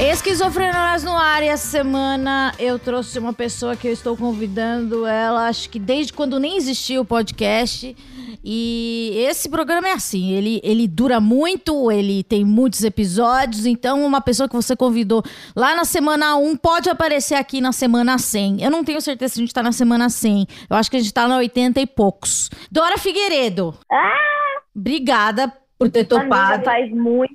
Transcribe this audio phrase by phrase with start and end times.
[0.00, 5.46] Esquizofrenóias no ar e essa semana eu trouxe uma pessoa que eu estou convidando ela,
[5.46, 7.96] acho que desde quando nem existia o podcast.
[8.42, 14.20] E esse programa é assim, ele, ele dura muito, ele tem muitos episódios, então uma
[14.20, 15.22] pessoa que você convidou
[15.54, 18.62] lá na semana 1 pode aparecer aqui na semana 100.
[18.62, 21.00] Eu não tenho certeza se a gente tá na semana 100, eu acho que a
[21.00, 22.50] gente tá na 80 e poucos.
[22.70, 23.74] Dora Figueiredo.
[23.92, 24.40] Ah!
[24.74, 26.64] Obrigada por ter topado.
[26.64, 27.34] Faz muito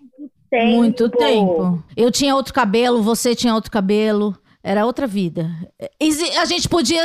[0.50, 0.76] tempo.
[0.76, 1.84] Muito tempo.
[1.96, 4.36] Eu tinha outro cabelo, você tinha outro cabelo.
[4.68, 5.48] Era outra vida.
[6.42, 7.04] A gente podia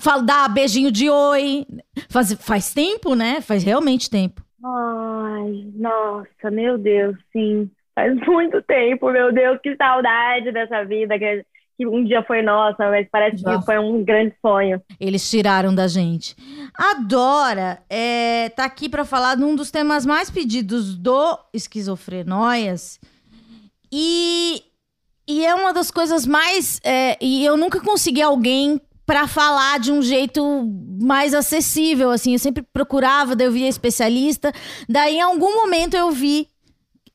[0.00, 1.66] fal- dar beijinho de oi.
[2.08, 3.42] Faz, faz tempo, né?
[3.42, 4.42] Faz realmente tempo.
[4.64, 7.70] Ai, nossa, meu Deus, sim.
[7.94, 11.44] Faz muito tempo, meu Deus, que saudade dessa vida que,
[11.76, 13.58] que um dia foi nossa, mas parece Já.
[13.58, 14.80] que foi um grande sonho.
[14.98, 16.34] Eles tiraram da gente.
[16.74, 22.98] A Dora é, tá aqui para falar de um dos temas mais pedidos do Esquizofrenóias.
[23.92, 24.62] E,
[25.26, 26.80] e é uma das coisas mais.
[26.82, 30.42] é, e eu nunca consegui alguém para falar de um jeito
[31.00, 32.10] mais acessível.
[32.10, 34.52] Assim, eu sempre procurava, daí eu via especialista.
[34.88, 36.48] Daí, em algum momento, eu vi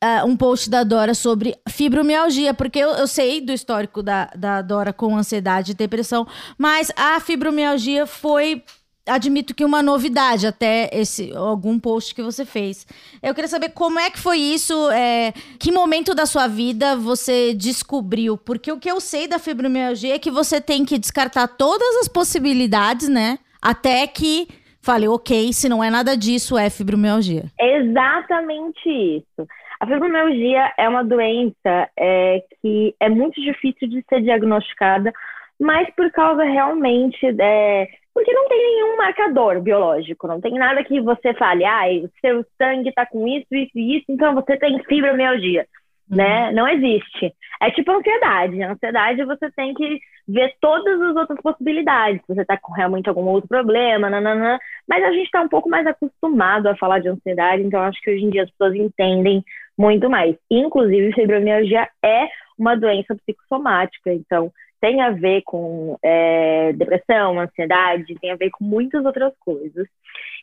[0.00, 4.62] ah, um post da Dora sobre fibromialgia, porque eu, eu sei do histórico da, da
[4.62, 8.62] Dora com ansiedade e depressão, mas a fibromialgia foi,
[9.08, 12.86] admito que uma novidade até esse algum post que você fez.
[13.22, 17.54] Eu queria saber como é que foi isso, é, que momento da sua vida você
[17.54, 21.96] descobriu, porque o que eu sei da fibromialgia é que você tem que descartar todas
[21.96, 23.38] as possibilidades, né?
[23.60, 24.48] Até que
[24.80, 27.44] fale, ok, se não é nada disso, é fibromialgia.
[27.60, 29.48] Exatamente isso.
[29.80, 35.12] A fibromialgia é uma doença é, que é muito difícil de ser diagnosticada,
[35.60, 37.88] mas por causa realmente é,
[38.18, 42.44] porque não tem nenhum marcador biológico, não tem nada que você fale, ah, o seu
[42.60, 45.64] sangue tá com isso, isso e isso, então você tem fibromialgia,
[46.10, 46.50] né?
[46.50, 47.32] Não existe.
[47.62, 48.60] É tipo ansiedade.
[48.60, 52.20] A ansiedade você tem que ver todas as outras possibilidades.
[52.26, 54.58] Se você tá com realmente algum outro problema, nananã.
[54.88, 58.10] Mas a gente tá um pouco mais acostumado a falar de ansiedade, então acho que
[58.10, 59.44] hoje em dia as pessoas entendem
[59.78, 60.34] muito mais.
[60.50, 62.26] Inclusive, fibromialgia é
[62.58, 68.64] uma doença psicossomática, então tem a ver com é, depressão, ansiedade, tem a ver com
[68.64, 69.86] muitas outras coisas.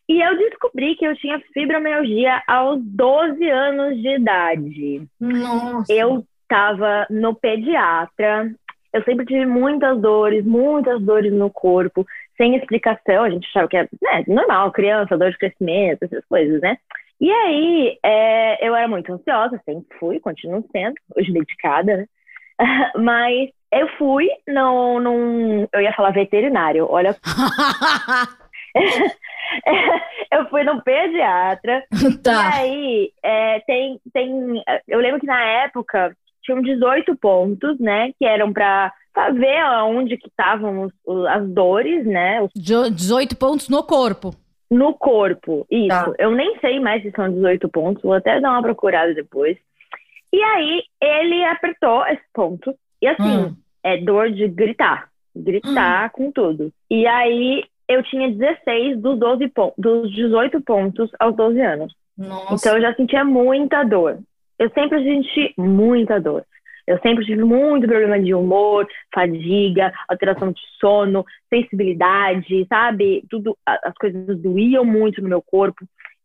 [0.07, 5.07] E eu descobri que eu tinha fibromialgia aos 12 anos de idade.
[5.19, 5.91] Nossa.
[5.91, 8.51] Eu estava no pediatra,
[8.94, 12.06] eu sempre tive muitas dores, muitas dores no corpo,
[12.38, 13.23] sem explicação.
[13.23, 16.78] A gente achava que é né, normal, criança, dor de crescimento, essas coisas, né?
[17.19, 22.06] E aí, é, eu era muito ansiosa, sempre fui, continuo sendo, hoje medicada, né?
[22.96, 25.68] Mas eu fui num, num.
[25.74, 27.16] Eu ia falar veterinário, olha.
[30.31, 31.84] eu fui num pediatra.
[32.24, 32.31] tá.
[32.31, 34.64] E aí, é, tem, tem.
[34.88, 38.12] Eu lembro que na época tinham 18 pontos, né?
[38.19, 40.91] Que eram pra, pra ver onde que estavam
[41.30, 42.41] as dores, né?
[42.41, 44.34] os- Jo- 18 pontos no corpo.
[44.69, 45.66] no corpo.
[45.72, 45.88] Isso.
[45.88, 46.12] Tá.
[46.19, 49.58] Eu nem sei mais se são 18 pontos, vou até dar uma procurada depois.
[50.34, 52.74] E aí, ele apertou esses pontos.
[53.02, 53.56] E assim, Hum.
[53.85, 55.09] É dor de gritar.
[55.35, 56.72] Gritar com tudo.
[56.90, 61.94] E aí, eu tinha 16 dos, 12 pon- dos 18 pontos aos 12 anos.
[62.18, 62.56] Nossa.
[62.56, 64.19] Então eu já sentia muita dor.
[64.57, 66.44] Eu sempre senti muita dor.
[66.88, 73.23] Eu sempre tive muito problema de humor, fadiga, alteração de sono, sensibilidade, sabe?
[73.29, 75.84] Tudo, as coisas doíam muito no meu corpo.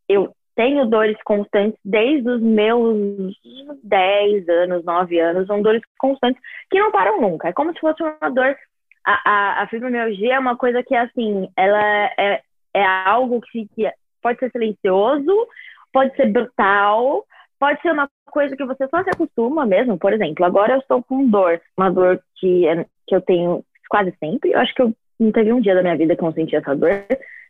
[0.08, 3.34] Eu tenho dores constantes desde os meus
[3.82, 6.40] 10 anos, 9 anos, são dores constantes
[6.70, 7.48] que não param nunca.
[7.48, 8.56] É como se fosse uma dor.
[9.04, 11.82] A, a, a fibromialgia é uma coisa que, assim, ela
[12.18, 12.42] é,
[12.74, 13.90] é algo que, que
[14.22, 15.48] pode ser silencioso,
[15.92, 17.24] pode ser brutal,
[17.58, 19.98] pode ser uma coisa que você só se acostuma mesmo.
[19.98, 24.14] Por exemplo, agora eu estou com dor, uma dor que, é- que eu tenho quase
[24.18, 24.52] sempre.
[24.52, 26.56] Eu acho que eu não teve um dia da minha vida que eu não senti
[26.56, 27.04] essa dor.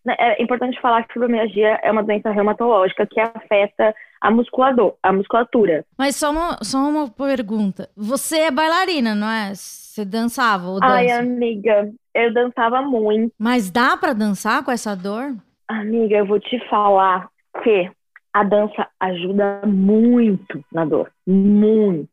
[0.04, 5.12] Né, É importante falar que fibromialgia é uma doença reumatológica que afeta a, musculador, a
[5.12, 5.84] musculatura.
[5.98, 7.88] Mas só uma, só uma pergunta.
[7.96, 9.52] Você é bailarina, não é?
[9.54, 10.92] Você dançava ou dança?
[10.92, 13.32] Ai, amiga, eu dançava muito.
[13.38, 15.34] Mas dá pra dançar com essa dor?
[15.68, 17.28] Amiga, eu vou te falar
[17.62, 17.90] que
[18.32, 21.10] a dança ajuda muito na dor.
[21.26, 22.08] Muito,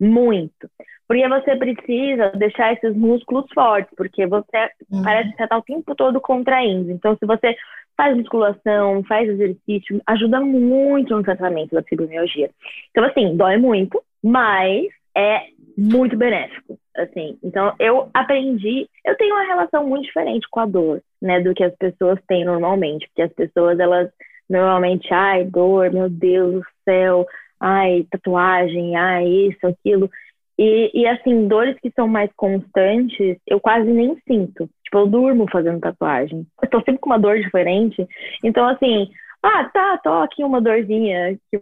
[0.00, 0.70] muito.
[1.08, 5.02] Porque você precisa deixar esses músculos fortes, porque você Hum.
[5.04, 6.90] parece que você está o tempo todo contraindo.
[6.90, 7.56] Então, se você
[7.96, 12.50] faz musculação, faz exercício, ajuda muito no tratamento da fibromialgia.
[12.90, 14.86] Então, assim, dói muito, mas
[15.16, 15.46] é
[15.78, 17.38] muito benéfico, assim.
[17.42, 21.64] Então, eu aprendi, eu tenho uma relação muito diferente com a dor, né, do que
[21.64, 24.10] as pessoas têm normalmente, porque as pessoas, elas
[24.48, 27.26] normalmente, ai, dor, meu Deus do céu,
[27.60, 30.10] ai, tatuagem, ai, isso, aquilo.
[30.58, 34.68] E, e, assim, dores que são mais constantes, eu quase nem sinto.
[34.84, 36.46] Tipo, eu durmo fazendo tatuagem.
[36.62, 38.06] Eu tô sempre com uma dor diferente.
[38.42, 39.08] Então, assim,
[39.42, 41.60] ah, tá, tô aqui uma dorzinha que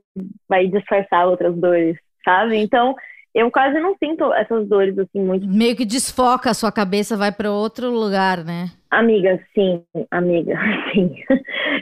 [0.48, 2.56] vai disfarçar outras dores, sabe?
[2.56, 2.94] Então,
[3.34, 5.46] eu quase não sinto essas dores assim muito.
[5.46, 8.70] Meio que desfoca a sua cabeça, vai para outro lugar, né?
[8.94, 10.56] Amiga, sim, amiga,
[10.94, 11.16] sim.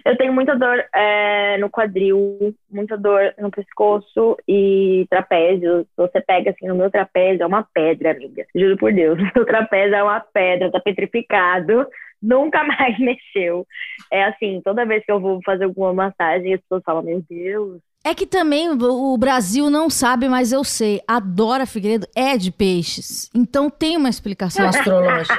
[0.02, 5.86] Eu tenho muita dor é, no quadril, muita dor no pescoço e trapézio.
[5.94, 8.46] Você pega assim no meu trapézio, é uma pedra, amiga.
[8.54, 11.86] Juro por Deus, o trapézio é uma pedra, tá petrificado
[12.22, 13.66] nunca mais mexeu.
[14.10, 17.78] É assim, toda vez que eu vou fazer alguma massagem, as pessoas falam, meu Deus,
[18.04, 21.00] é que também o Brasil não sabe, mas eu sei.
[21.06, 23.30] Adora Figueiredo é de peixes.
[23.32, 25.38] Então tem uma explicação astrológica.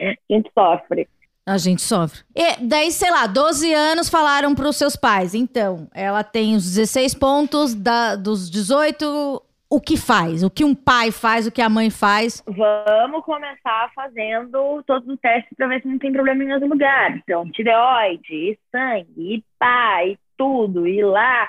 [0.00, 1.08] A gente sofre.
[1.48, 2.20] A gente sofre.
[2.36, 5.34] E daí, sei lá, 12 anos falaram para os seus pais.
[5.34, 9.42] Então, ela tem os 16 pontos da, dos 18.
[9.70, 10.42] O que faz?
[10.42, 11.46] O que um pai faz?
[11.46, 12.44] O que a mãe faz?
[12.46, 17.16] Vamos começar fazendo todos os testes para ver se não tem problema em outro lugar.
[17.16, 21.48] Então, tireoide, sangue, pai, tudo, ir lá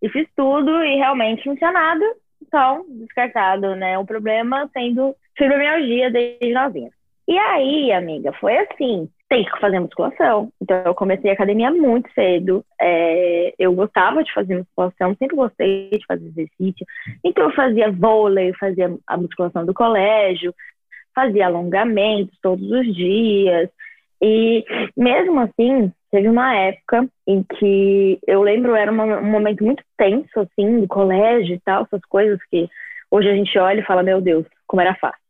[0.00, 2.04] e fiz tudo e realmente não tinha nada.
[2.40, 3.98] Então, descartado, né?
[3.98, 6.90] O problema sendo fibromialgia desde novinha.
[7.30, 10.52] E aí, amiga, foi assim: tem que fazer musculação.
[10.60, 12.64] Então, eu comecei a academia muito cedo.
[12.80, 16.84] É, eu gostava de fazer musculação, sempre gostei de fazer exercício.
[17.24, 20.52] Então, eu fazia vôlei, fazia a musculação do colégio,
[21.14, 23.70] fazia alongamentos todos os dias.
[24.20, 24.64] E
[24.96, 30.40] mesmo assim, teve uma época em que eu lembro, era uma, um momento muito tenso,
[30.40, 32.68] assim, do colégio e tal, essas coisas que
[33.08, 35.20] hoje a gente olha e fala, meu Deus, como era fácil.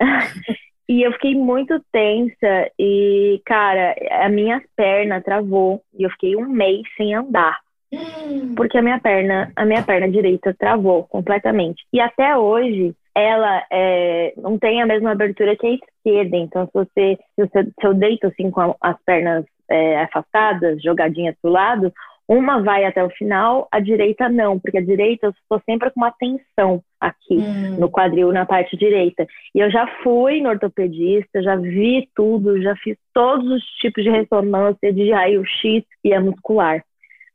[0.90, 3.94] e eu fiquei muito tensa e, cara,
[4.24, 7.60] a minha perna travou e eu fiquei um mês sem andar.
[7.92, 8.56] Hum.
[8.56, 11.86] Porque a minha perna, a minha perna direita travou completamente.
[11.92, 16.36] E até hoje ela é, não tem a mesma abertura que a esquerda.
[16.36, 21.36] Então, se você, se, você, se eu deito assim com as pernas é, afastadas, jogadinhas
[21.40, 21.92] para o lado,
[22.30, 25.98] uma vai até o final, a direita não, porque a direita eu estou sempre com
[25.98, 27.76] uma tensão aqui hum.
[27.76, 29.26] no quadril, na parte direita.
[29.52, 34.10] E eu já fui no ortopedista, já vi tudo, já fiz todos os tipos de
[34.10, 36.84] ressonância de raio-x e é muscular.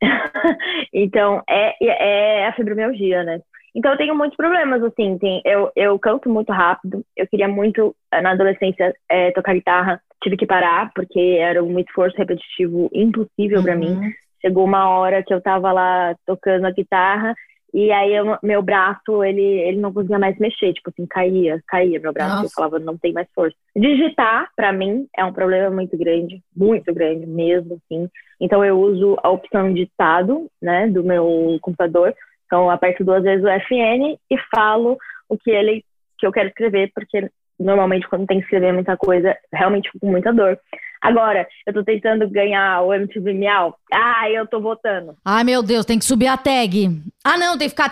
[0.94, 3.40] então, é, é a fibromialgia, né?
[3.74, 7.94] Então eu tenho muitos problemas, assim, tem, eu, eu canto muito rápido, eu queria muito,
[8.10, 13.58] eh, na adolescência, é, tocar guitarra, tive que parar, porque era um esforço repetitivo impossível
[13.58, 13.62] uhum.
[13.62, 14.00] para mim.
[14.40, 17.34] Chegou uma hora que eu tava lá tocando a guitarra,
[17.74, 22.00] e aí eu, meu braço, ele, ele não conseguia mais mexer, tipo assim, caía, caía
[22.00, 22.46] meu braço, Nossa.
[22.46, 23.56] eu falava, não tem mais força.
[23.74, 28.08] Digitar, para mim, é um problema muito grande, muito grande mesmo, assim.
[28.40, 32.14] Então eu uso a opção ditado, né, do meu computador,
[32.46, 34.96] então, eu aperto duas vezes o FN e falo
[35.28, 35.84] o que ele
[36.18, 37.28] que eu quero escrever, porque
[37.58, 40.58] normalmente quando tem que escrever muita coisa, realmente fico com muita dor.
[41.00, 43.76] Agora, eu tô tentando ganhar o MTV Miau.
[43.92, 45.16] Ah, eu tô votando.
[45.24, 47.02] Ai, meu Deus, tem que subir a tag.
[47.24, 47.90] Ah, não, tem que ficar.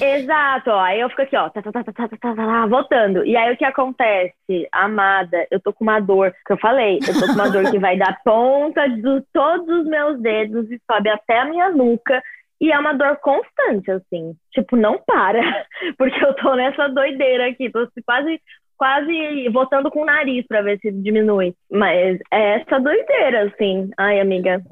[0.00, 0.80] Exato, ó.
[0.80, 3.24] Aí eu fico aqui, ó, tá, tá, tá, tá, tá, tá, tá, tá, votando.
[3.24, 4.34] E aí o que acontece?
[4.72, 7.78] Amada, eu tô com uma dor, que eu falei, eu tô com uma dor que
[7.78, 12.22] vai da ponta de todos os meus dedos e sobe até a minha nuca.
[12.60, 14.34] E é uma dor constante, assim.
[14.52, 15.40] Tipo, não para.
[15.96, 17.70] Porque eu tô nessa doideira aqui.
[17.70, 18.40] Tô quase,
[18.78, 21.54] quase voltando com o nariz pra ver se diminui.
[21.70, 23.90] Mas é essa doideira, assim.
[23.98, 24.62] Ai, amiga.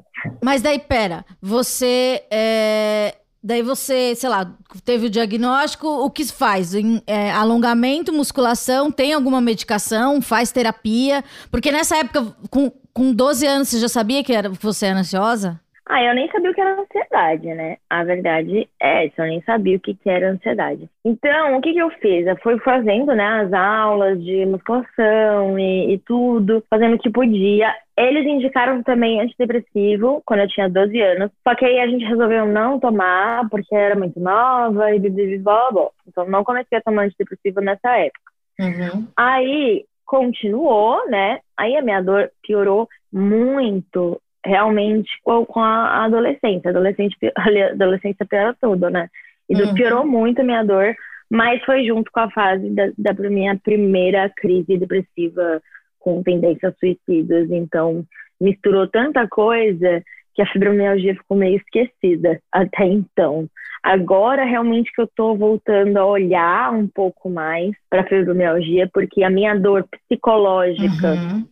[0.43, 1.25] Mas daí, pera.
[1.41, 2.23] Você.
[2.31, 3.15] É...
[3.43, 4.51] Daí você, sei lá,
[4.83, 6.73] teve o diagnóstico, o que faz?
[7.05, 11.23] É, alongamento, musculação, tem alguma medicação, faz terapia?
[11.49, 15.61] Porque nessa época, com, com 12 anos, você já sabia que, era, você era ansiosa?
[15.89, 17.77] Ah, eu nem sabia o que era ansiedade, né?
[17.89, 20.89] A verdade é essa, eu nem sabia o que, era ansiedade.
[21.03, 22.27] Então, o que, que eu fiz?
[22.27, 27.73] Eu fui fazendo, né, as aulas de musculação e, e tudo, fazendo o que podia.
[27.95, 31.31] Eles indicaram também antidepressivo quando eu tinha 12 anos.
[31.47, 34.99] Só que aí a gente resolveu não tomar, porque era muito nova e
[35.39, 35.69] blá.
[36.05, 38.31] Então não comecei a tomar antidepressivo nessa época.
[38.59, 39.07] Uhum.
[39.15, 41.39] Aí continuou, né?
[41.55, 46.69] Aí a minha dor piorou muito realmente com, a adolescência.
[46.69, 49.09] Adolescente, a adolescência piora tudo, né?
[49.49, 49.73] E uhum.
[49.73, 50.95] piorou muito a minha dor,
[51.29, 55.61] mas foi junto com a fase da, da minha primeira crise depressiva
[55.99, 58.05] com tendências suicidas, então
[58.39, 60.01] misturou tanta coisa
[60.33, 63.49] que a fibromialgia ficou meio esquecida até então.
[63.83, 69.29] Agora realmente que eu tô voltando a olhar um pouco mais para fibromialgia, porque a
[69.29, 71.47] minha dor psicológica Uhum.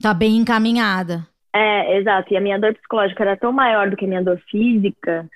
[0.00, 1.26] Tá bem encaminhada.
[1.52, 4.40] É, exato, e a minha dor psicológica era tão maior do que a minha dor
[4.50, 5.28] física,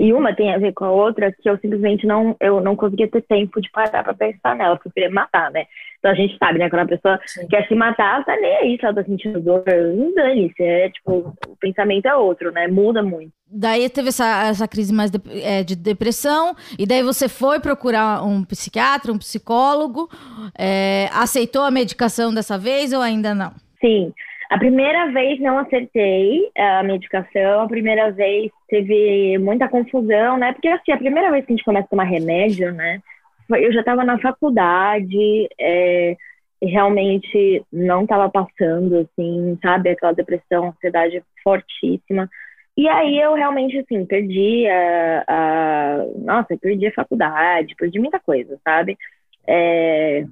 [0.00, 3.08] e uma tem a ver com a outra, que eu simplesmente não, eu não conseguia
[3.08, 5.64] ter tempo de parar pra pensar nela, porque eu queria me matar, né?
[6.00, 6.68] Então a gente sabe, né?
[6.68, 7.46] Quando a pessoa Sim.
[7.46, 9.62] quer se matar, tá nem aí se ela tá sentindo dor,
[9.96, 12.66] não dane-se, é tipo, o pensamento é outro, né?
[12.66, 13.30] Muda muito.
[13.46, 18.26] Daí teve essa, essa crise mais de, é, de depressão, e daí você foi procurar
[18.26, 20.10] um psiquiatra, um psicólogo,
[20.58, 23.52] é, aceitou a medicação dessa vez ou ainda não?
[23.80, 24.12] Sim,
[24.50, 30.52] a primeira vez não acertei a medicação, a primeira vez teve muita confusão, né?
[30.52, 33.00] Porque assim, a primeira vez que a gente começa a tomar remédio, né?
[33.48, 36.16] Eu já estava na faculdade, é,
[36.60, 39.90] e realmente não estava passando, assim, sabe?
[39.90, 42.28] Aquela depressão, ansiedade fortíssima.
[42.76, 46.06] E aí eu realmente, assim, perdi a, a...
[46.18, 48.98] Nossa, perdi a faculdade, perdi muita coisa, sabe?
[49.46, 50.24] É,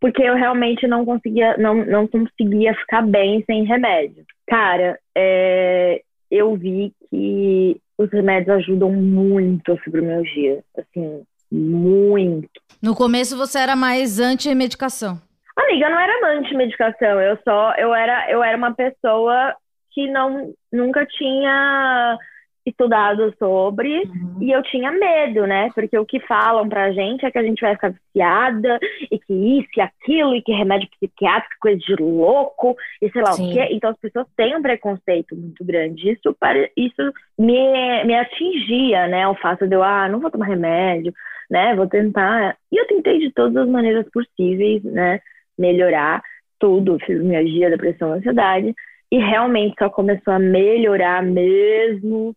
[0.00, 4.24] porque eu realmente não conseguia, não, não conseguia ficar bem sem remédio.
[4.46, 12.48] Cara, é, eu vi que os remédios ajudam muito a fibromialgia, assim, muito.
[12.82, 15.20] No começo você era mais anti-medicação.
[15.56, 19.54] Amiga, eu não era amante de medicação, eu só, eu era, eu era uma pessoa
[19.92, 22.16] que não, nunca tinha
[22.64, 24.02] estudado sobre
[24.40, 25.70] e eu tinha medo, né?
[25.74, 28.78] Porque o que falam pra gente é que a gente vai ficar viciada
[29.10, 33.32] e que isso e aquilo e que remédio psiquiátrico, coisa de louco e sei lá
[33.32, 33.50] Sim.
[33.50, 33.68] o quê.
[33.72, 36.10] Então as pessoas têm um preconceito muito grande.
[36.10, 36.36] Isso,
[36.76, 39.26] isso me, me atingia, né?
[39.28, 41.12] O fato de eu, ah, não vou tomar remédio,
[41.50, 41.74] né?
[41.74, 42.56] Vou tentar.
[42.70, 45.20] E eu tentei de todas as maneiras possíveis, né?
[45.58, 46.22] Melhorar
[46.58, 48.74] tudo, fibromialgia, depressão, ansiedade.
[49.10, 52.34] E realmente só começou a melhorar mesmo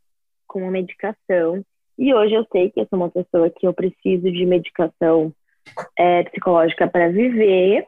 [0.53, 1.65] com a medicação.
[1.97, 5.33] E hoje eu sei que eu sou uma pessoa que eu preciso de medicação
[5.97, 7.85] é, psicológica para viver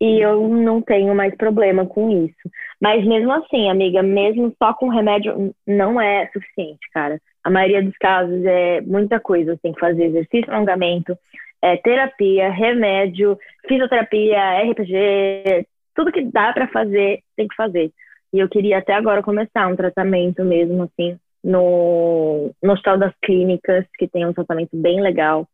[0.00, 2.50] e eu não tenho mais problema com isso.
[2.80, 7.20] Mas mesmo assim, amiga, mesmo só com remédio não é suficiente, cara.
[7.44, 9.54] A maioria dos casos é muita coisa.
[9.54, 11.16] Você tem que fazer exercício, alongamento,
[11.60, 17.90] é, terapia, remédio, fisioterapia, RPG, tudo que dá para fazer, tem que fazer.
[18.32, 23.86] E eu queria até agora começar um tratamento mesmo, assim, no, no Hospital das Clínicas,
[23.96, 25.46] que tem um tratamento bem legal.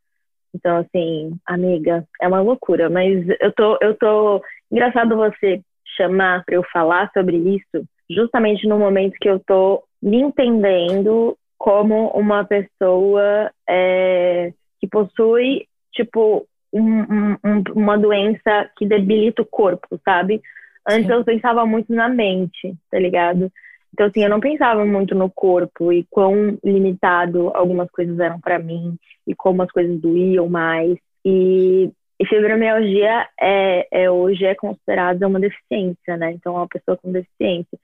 [0.55, 4.43] Então, assim, amiga, é uma loucura, mas eu tô, eu tô.
[4.71, 5.61] Engraçado você
[5.97, 12.09] chamar para eu falar sobre isso, justamente no momento que eu tô me entendendo como
[12.09, 20.01] uma pessoa é, que possui, tipo, um- um- um- uma doença que debilita o corpo,
[20.03, 20.41] sabe?
[20.89, 21.13] Antes Sim.
[21.13, 23.53] eu pensava muito na mente, tá ligado?
[23.93, 28.59] Então, assim, eu não pensava muito no corpo e quão limitado algumas coisas eram pra
[28.59, 28.97] mim
[29.27, 30.97] e como as coisas doíam mais.
[31.25, 36.33] E, e fibromialgia é, é, hoje é considerada uma deficiência, né?
[36.33, 37.79] Então, é uma pessoa com deficiência.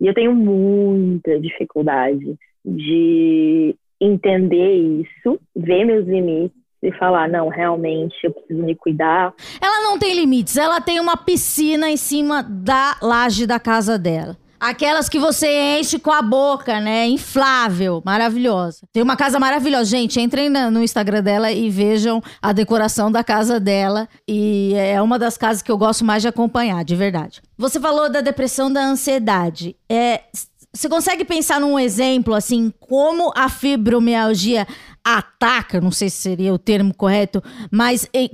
[0.00, 8.16] E eu tenho muita dificuldade de entender isso, ver meus limites e falar, não, realmente
[8.24, 9.34] eu preciso me cuidar.
[9.60, 14.36] Ela não tem limites, ela tem uma piscina em cima da laje da casa dela.
[14.60, 17.08] Aquelas que você enche com a boca, né?
[17.08, 18.86] Inflável, maravilhosa.
[18.92, 19.86] Tem uma casa maravilhosa.
[19.86, 24.06] Gente, entrem no Instagram dela e vejam a decoração da casa dela.
[24.28, 27.40] E é uma das casas que eu gosto mais de acompanhar, de verdade.
[27.56, 29.74] Você falou da depressão da ansiedade.
[29.88, 30.24] É,
[30.72, 34.66] você consegue pensar num exemplo, assim, como a fibromialgia
[35.02, 38.30] ataca, não sei se seria o termo correto, mas em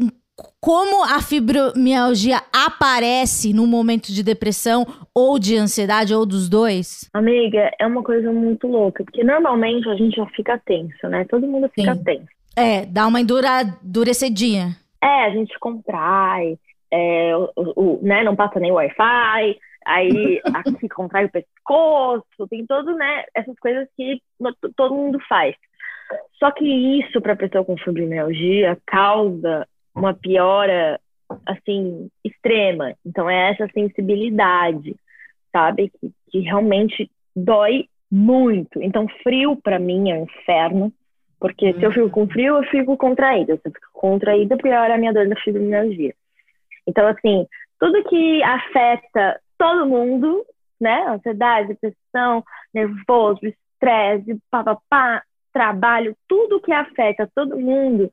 [0.61, 7.09] como a fibromialgia aparece no momento de depressão ou de ansiedade ou dos dois?
[7.15, 11.25] Amiga, é uma coisa muito louca, porque normalmente a gente já fica tenso, né?
[11.25, 12.05] Todo mundo fica Sim.
[12.05, 12.27] tenso.
[12.55, 14.77] É, dá uma endura, endurecedinha.
[15.03, 16.59] É, a gente contrai,
[16.91, 22.95] é, o, o- né, não passa nem Wi-Fi, aí aqui contrai o pescoço, tem todo,
[22.95, 24.21] né, essas coisas que
[24.77, 25.55] todo mundo faz.
[26.39, 26.65] Só que
[27.01, 29.67] isso para pessoa com fibromialgia causa
[29.97, 31.01] uma piora
[31.45, 32.95] assim extrema.
[33.05, 34.95] Então é essa sensibilidade,
[35.51, 38.81] sabe, que, que realmente dói muito.
[38.81, 40.93] Então frio para mim é um inferno.
[41.39, 43.57] Porque se eu fico com frio, eu fico contraída.
[43.57, 46.15] Se eu fico contraída, piora a minha dor da fibromialgia.
[46.87, 47.47] Então, assim,
[47.79, 50.47] tudo que afeta todo mundo,
[50.81, 51.05] né?
[51.09, 55.23] Ansiedade, depressão, nervoso, estresse, papapá,
[55.53, 58.11] trabalho, tudo que afeta todo mundo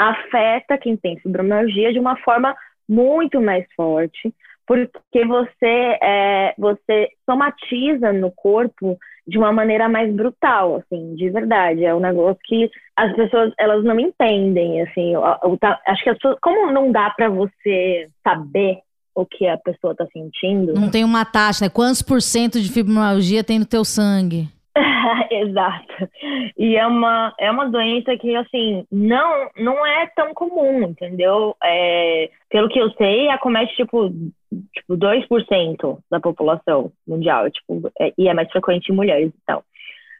[0.00, 2.56] afeta quem tem fibromialgia de uma forma
[2.88, 4.34] muito mais forte,
[4.66, 11.84] porque você, é, você somatiza no corpo de uma maneira mais brutal, assim, de verdade.
[11.84, 15.12] É um negócio que as pessoas, elas não entendem, assim.
[15.12, 18.78] Eu, eu, acho que as pessoas, como não dá para você saber
[19.14, 20.72] o que a pessoa tá sentindo...
[20.72, 21.68] Não tem uma taxa, né?
[21.68, 24.48] Quantos por cento de fibromialgia tem no teu sangue?
[25.30, 26.08] Exato.
[26.56, 31.56] E é uma, é uma doença que, assim, não, não é tão comum, entendeu?
[31.62, 34.10] É, pelo que eu sei, acomete, tipo,
[34.74, 39.64] tipo 2% da população mundial, tipo, é, e é mais frequente em mulheres e tal.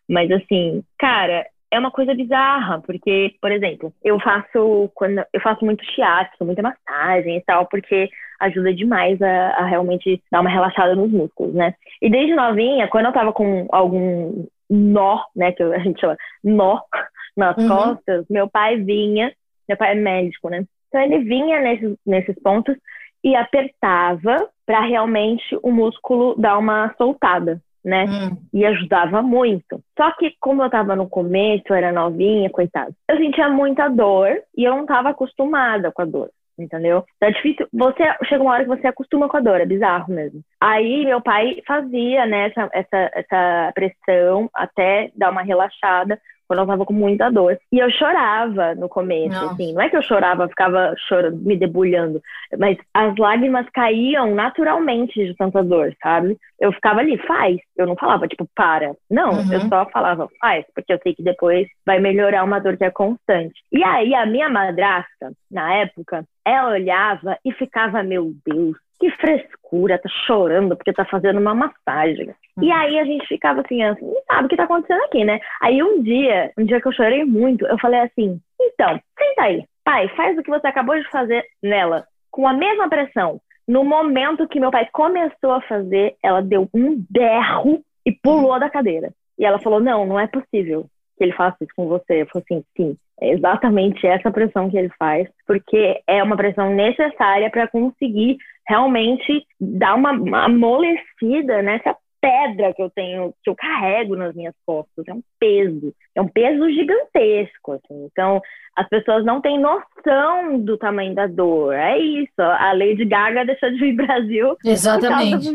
[0.09, 5.65] Mas, assim, cara, é uma coisa bizarra, porque, por exemplo, eu faço quando eu faço
[5.65, 10.95] muito shiatsu, muita massagem e tal, porque ajuda demais a, a, realmente dar uma relaxada
[10.95, 11.75] nos músculos, né?
[12.01, 16.81] E desde novinha, quando eu tava com algum nó, né, que a gente chama nó
[17.37, 17.69] nas uhum.
[17.69, 19.33] costas, meu pai vinha,
[19.69, 20.65] meu pai é médico, né?
[20.89, 22.77] Então ele vinha nesses, nesses pontos
[23.23, 28.05] e apertava para realmente o músculo dar uma soltada né?
[28.05, 28.37] Hum.
[28.53, 29.83] E ajudava muito.
[29.97, 34.41] Só que, como eu tava no começo, eu era novinha, coitado, eu sentia muita dor
[34.57, 36.31] e eu não tava acostumada com a dor.
[36.59, 37.05] Entendeu?
[37.17, 37.67] Então é difícil.
[37.73, 40.43] Você chega uma hora que você acostuma com a dor, é bizarro mesmo.
[40.61, 46.67] Aí meu pai fazia né, essa, essa, essa pressão até dar uma relaxada quando eu
[46.67, 47.57] tava com muita dor.
[47.71, 49.53] E eu chorava no começo, Nossa.
[49.53, 49.73] assim.
[49.73, 52.21] Não é que eu chorava, ficava chorando, me debulhando,
[52.59, 56.37] mas as lágrimas caíam naturalmente de tanta dor, sabe?
[56.59, 57.57] Eu ficava ali, faz.
[57.77, 58.97] Eu não falava, tipo, para.
[59.09, 59.53] Não, uhum.
[59.53, 62.91] eu só falava, faz, porque eu sei que depois vai melhorar uma dor que é
[62.91, 63.55] constante.
[63.71, 69.99] E aí, a minha madrasta, na época, ela olhava e ficava, meu Deus, que frescura,
[69.99, 72.29] tá chorando porque tá fazendo uma massagem.
[72.57, 72.65] Uhum.
[72.65, 75.41] E aí a gente ficava assim, assim, não sabe o que tá acontecendo aqui, né?
[75.61, 79.65] Aí um dia, um dia que eu chorei muito, eu falei assim, então, senta aí,
[79.83, 83.41] pai, faz o que você acabou de fazer nela, com a mesma pressão.
[83.67, 88.69] No momento que meu pai começou a fazer, ela deu um berro e pulou da
[88.69, 89.13] cadeira.
[89.39, 92.23] E ela falou, não, não é possível que ele faça isso com você.
[92.23, 96.75] Eu falei assim, sim, é exatamente essa pressão que ele faz, porque é uma pressão
[96.75, 98.39] necessária para conseguir
[98.71, 104.55] realmente dar uma, uma amolecida nessa pedra que eu tenho, que eu carrego nas minhas
[104.65, 105.05] costas.
[105.09, 107.73] É um peso, é um peso gigantesco.
[107.73, 108.07] Assim.
[108.13, 108.41] Então,
[108.77, 111.75] as pessoas não têm noção do tamanho da dor.
[111.75, 112.41] É isso.
[112.41, 114.57] A Lady Gaga deixou de vir Brasil.
[114.65, 115.49] Exatamente.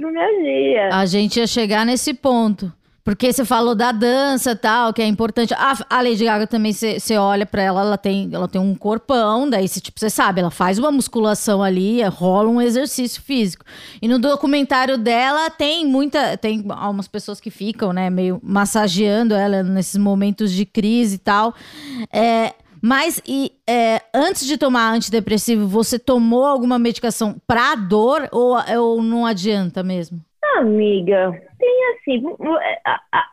[0.92, 2.72] A gente ia chegar nesse ponto.
[3.06, 5.54] Porque você falou da dança tal, que é importante.
[5.54, 9.48] A, a Lady Gaga também, você olha para ela, ela tem, ela tem um corpão,
[9.48, 13.64] daí você tipo, sabe, ela faz uma musculação ali, rola um exercício físico.
[14.02, 16.36] E no documentário dela tem muita.
[16.36, 21.54] Tem algumas pessoas que ficam, né, meio massageando ela nesses momentos de crise e tal.
[22.12, 28.56] É, mas e, é, antes de tomar antidepressivo, você tomou alguma medicação pra dor ou,
[28.80, 30.20] ou não adianta mesmo?
[30.58, 32.24] Amiga, tem assim,
[32.86, 33.30] a, a,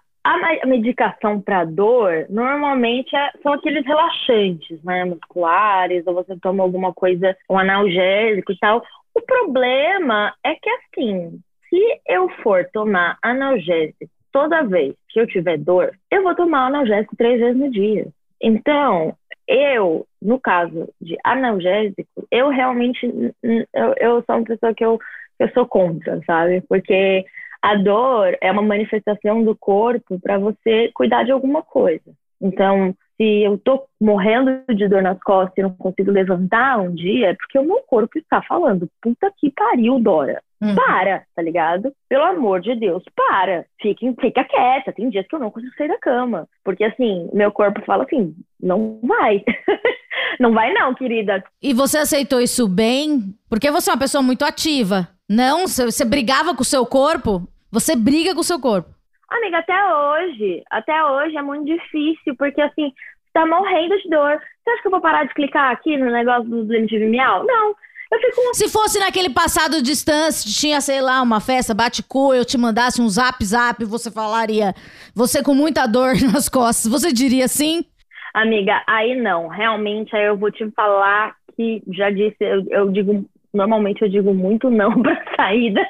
[0.62, 6.92] a medicação para dor normalmente é, são aqueles relaxantes, né, musculares, ou você toma alguma
[6.92, 8.82] coisa, um analgésico e tal.
[9.14, 15.58] O problema é que assim, se eu for tomar analgésico toda vez que eu tiver
[15.58, 18.06] dor, eu vou tomar analgésico três vezes no dia.
[18.40, 19.14] Então,
[19.46, 23.06] eu, no caso de analgésico, eu realmente,
[23.42, 24.98] eu, eu sou uma pessoa que eu
[25.38, 26.62] eu sou contra, sabe?
[26.68, 27.24] Porque
[27.62, 32.12] a dor é uma manifestação do corpo para você cuidar de alguma coisa.
[32.40, 37.30] Então, se eu tô morrendo de dor nas costas e não consigo levantar um dia,
[37.30, 40.42] é porque o meu corpo está falando, puta que pariu, Dora.
[40.60, 40.76] Uhum.
[40.76, 41.92] Para, tá ligado?
[42.08, 43.64] Pelo amor de Deus, para.
[43.80, 44.92] Fique, fica quieta.
[44.92, 46.48] Tem dias que eu não consigo sair da cama.
[46.64, 49.42] Porque, assim, meu corpo fala assim, não vai.
[50.38, 51.42] não vai não, querida.
[51.60, 53.34] E você aceitou isso bem?
[53.48, 55.08] Porque você é uma pessoa muito ativa.
[55.32, 57.48] Não, você brigava com o seu corpo?
[57.70, 58.90] Você briga com o seu corpo.
[59.30, 62.92] Amiga, até hoje, até hoje é muito difícil, porque assim,
[63.32, 64.38] tá morrendo de dor.
[64.62, 67.46] Você acha que eu vou parar de clicar aqui no negócio do MTV Miau?
[67.46, 67.74] Não.
[68.12, 68.54] Eu fico...
[68.54, 73.08] Se fosse naquele passado distante, tinha, sei lá, uma festa, bate-cu, eu te mandasse um
[73.08, 74.74] zap zap, você falaria,
[75.14, 77.86] você com muita dor nas costas, você diria sim?
[78.34, 79.48] Amiga, aí não.
[79.48, 84.32] Realmente, aí eu vou te falar que já disse, eu, eu digo normalmente eu digo
[84.34, 85.80] muito não pra saída.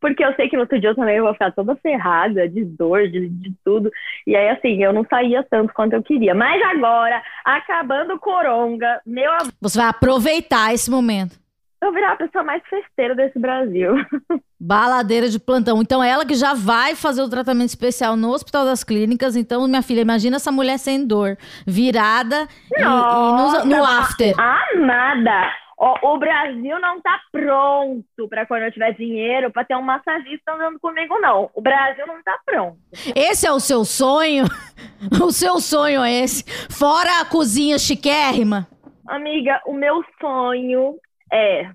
[0.00, 3.08] Porque eu sei que no outro dia eu também vou ficar toda ferrada, de dor,
[3.08, 3.90] de, de tudo.
[4.26, 6.34] E aí, assim, eu não saía tanto quanto eu queria.
[6.34, 9.30] Mas agora, acabando o coronga, meu
[9.60, 11.36] Você vai aproveitar esse momento.
[11.82, 13.94] Eu virar a pessoa mais festeira desse Brasil.
[14.58, 15.80] Baladeira de plantão.
[15.82, 19.36] Então, ela que já vai fazer o tratamento especial no Hospital das Clínicas.
[19.36, 24.34] Então, minha filha, imagina essa mulher sem dor, virada Nossa, e, e no, no after.
[24.38, 25.65] Amada!
[25.78, 30.52] Ó, o Brasil não tá pronto para quando eu tiver dinheiro para ter um massagista
[30.52, 31.50] andando comigo, não.
[31.54, 32.78] O Brasil não tá pronto.
[33.14, 34.44] Esse é o seu sonho?
[35.22, 36.44] o seu sonho é esse?
[36.70, 38.66] Fora a cozinha chiquérrima?
[39.06, 40.96] Amiga, o meu sonho
[41.30, 41.70] é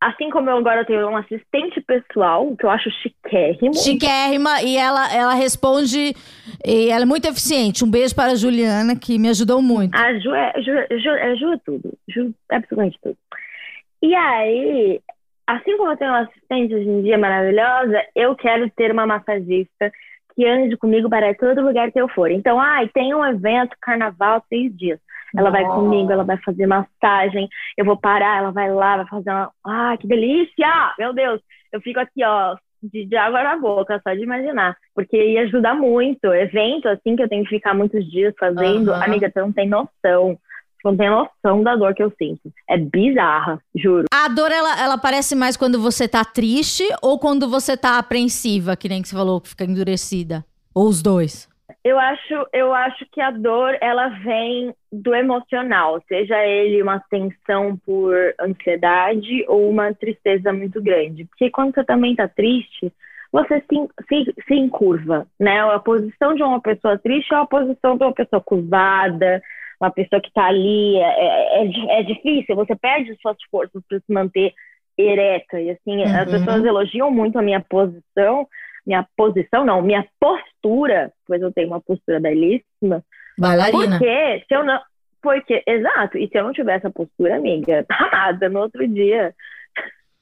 [0.00, 3.74] assim como eu agora tenho um assistente pessoal, que eu acho chiquérrimo.
[3.74, 6.14] Chiquérrima, e ela, ela responde,
[6.64, 7.84] e ela é muito eficiente.
[7.84, 9.96] Um beijo para a Juliana, que me ajudou muito.
[9.96, 11.98] A Ju é, Ju, Ju, é, Ju é tudo.
[12.08, 13.16] Ju é absolutamente tudo.
[14.02, 15.00] E aí,
[15.46, 19.90] assim como eu tenho uma assistente hoje em dia maravilhosa, eu quero ter uma massagista
[20.34, 22.30] que ande comigo para todo lugar que eu for.
[22.30, 25.00] Então, ai, tem um evento, carnaval, seis dias.
[25.36, 29.30] Ela vai comigo, ela vai fazer massagem, eu vou parar, ela vai lá, vai fazer
[29.30, 29.50] uma.
[29.64, 30.94] Ah, que delícia!
[30.98, 31.40] Meu Deus!
[31.72, 34.76] Eu fico aqui, ó, de, de, água na boca, só de imaginar.
[34.94, 36.32] Porque ia ajudar muito.
[36.32, 39.02] Evento, assim, que eu tenho que ficar muitos dias fazendo, uhum.
[39.02, 40.38] amiga, você não tem noção.
[40.80, 42.52] Você não tem noção da dor que eu sinto.
[42.68, 44.04] É bizarra, juro.
[44.12, 48.76] A dor, ela, ela aparece mais quando você tá triste ou quando você tá apreensiva,
[48.76, 50.44] que nem que você falou, que fica endurecida?
[50.72, 51.48] Ou os dois?
[51.88, 57.78] Eu acho, eu acho que a dor ela vem do emocional, seja ele uma tensão
[57.78, 61.24] por ansiedade ou uma tristeza muito grande.
[61.24, 62.92] Porque quando você também está triste,
[63.32, 65.60] você se, se, se encurva, né?
[65.60, 69.42] A posição de uma pessoa triste é a posição de uma pessoa curvada,
[69.80, 70.96] uma pessoa que está ali.
[70.98, 74.52] É, é, é, é, difícil, você perde suas forças para se manter
[74.98, 75.58] ereta.
[75.58, 76.20] E assim, uhum.
[76.20, 78.46] as pessoas elogiam muito a minha posição,
[78.88, 83.04] minha posição, não, minha postura, pois eu tenho uma postura belíssima.
[83.38, 83.98] Bailarina.
[83.98, 84.80] Porque se eu não.
[85.20, 89.34] Porque, exato, e se eu não tivesse a postura, amiga, nada, no outro dia.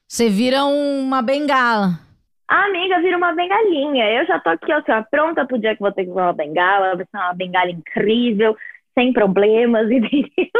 [0.09, 2.01] Você vira uma bengala.
[2.49, 4.05] A amiga vira uma bengalinha.
[4.11, 6.33] Eu já tô aqui, ó, assim, pronta pro dia que vou ter que usar uma
[6.33, 6.97] bengala.
[6.97, 8.57] Vai ser uma bengala incrível,
[8.99, 10.51] sem problemas, entendeu?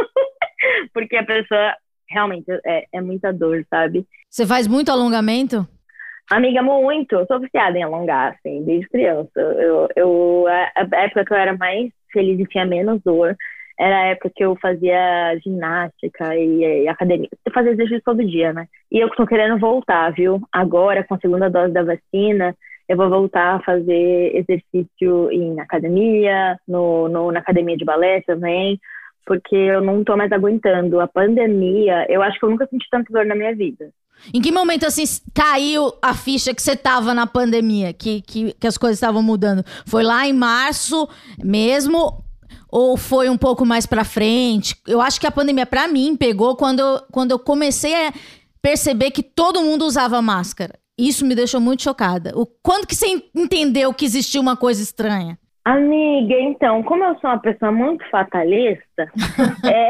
[0.93, 1.75] Porque a pessoa
[2.09, 4.07] realmente é, é muita dor, sabe?
[4.29, 5.67] Você faz muito alongamento?
[6.29, 7.15] Amiga, muito.
[7.15, 9.39] Eu sou viciada em alongar, assim, desde criança.
[9.39, 13.35] Eu, eu, a época que eu era mais feliz e tinha menos dor
[13.79, 17.29] era a época que eu fazia ginástica e, e academia.
[17.45, 18.67] Eu fazia exercício todo dia, né?
[18.91, 20.41] E eu tô querendo voltar, viu?
[20.51, 22.55] Agora, com a segunda dose da vacina,
[22.89, 28.79] eu vou voltar a fazer exercício em academia, no, no, na academia de balé também,
[29.25, 30.99] porque eu não tô mais aguentando.
[30.99, 33.91] A pandemia, eu acho que eu nunca senti tanta dor na minha vida.
[34.33, 35.03] Em que momento, assim,
[35.33, 39.63] caiu a ficha que você tava na pandemia, que, que, que as coisas estavam mudando?
[39.85, 41.07] Foi lá em março
[41.43, 42.23] mesmo
[42.69, 44.75] ou foi um pouco mais para frente?
[44.87, 48.13] Eu acho que a pandemia, para mim, pegou quando eu, quando eu comecei a
[48.61, 50.73] perceber que todo mundo usava máscara.
[50.97, 52.31] Isso me deixou muito chocada.
[52.35, 55.37] O, quando que você entendeu que existia uma coisa estranha?
[55.63, 59.11] Amiga, então, como eu sou uma pessoa muito fatalista,
[59.65, 59.89] é...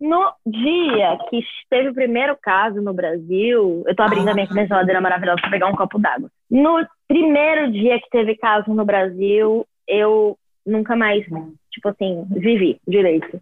[0.00, 4.66] no dia que teve o primeiro caso no Brasil, eu tô abrindo a minha, minha
[4.66, 6.30] geladeira maravilhosa para pegar um copo d'água.
[6.50, 11.24] No primeiro dia que teve caso no Brasil, eu nunca mais,
[11.70, 13.40] tipo assim, vivi direito.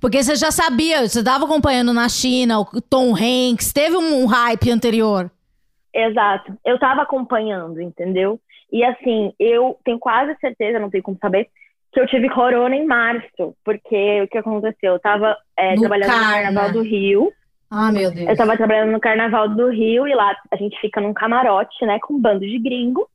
[0.00, 4.70] Porque você já sabia, você estava acompanhando na China, o Tom Hanks, teve um hype
[4.70, 5.30] anterior.
[5.92, 6.52] Exato.
[6.64, 8.38] Eu estava acompanhando, entendeu?
[8.72, 11.48] E assim, eu tenho quase certeza, não tenho como saber,
[11.92, 14.94] que eu tive corona em março, porque o que aconteceu?
[14.94, 16.26] Eu tava é, trabalhando Carna.
[16.26, 17.32] no Carnaval do Rio.
[17.70, 18.28] Ah, meu Deus.
[18.28, 21.98] Eu tava trabalhando no Carnaval do Rio e lá a gente fica num camarote, né,
[22.00, 23.08] com um bando de gringo.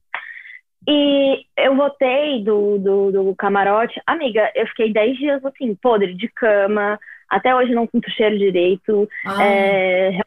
[0.88, 4.00] E eu voltei do, do, do camarote.
[4.06, 7.00] Amiga, eu fiquei 10 dias, assim, podre de cama.
[7.30, 9.10] Até hoje não sinto cheiro direito.
[9.26, 9.44] Ah.
[9.44, 10.26] É, realmente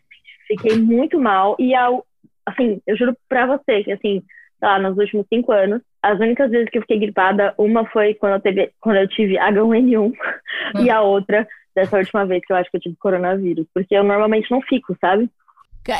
[0.49, 1.55] fiquei muito mal.
[1.61, 2.05] E, ao,
[2.45, 4.23] assim, eu juro pra você que, assim,
[4.61, 8.35] lá, nos últimos cinco anos, as únicas vezes que eu fiquei gripada, uma foi quando
[8.35, 10.81] eu, teve, quando eu tive H1N1 ah.
[10.83, 13.67] e a outra dessa última vez que eu acho que eu tive coronavírus.
[13.73, 15.31] Porque eu normalmente não fico, sabe?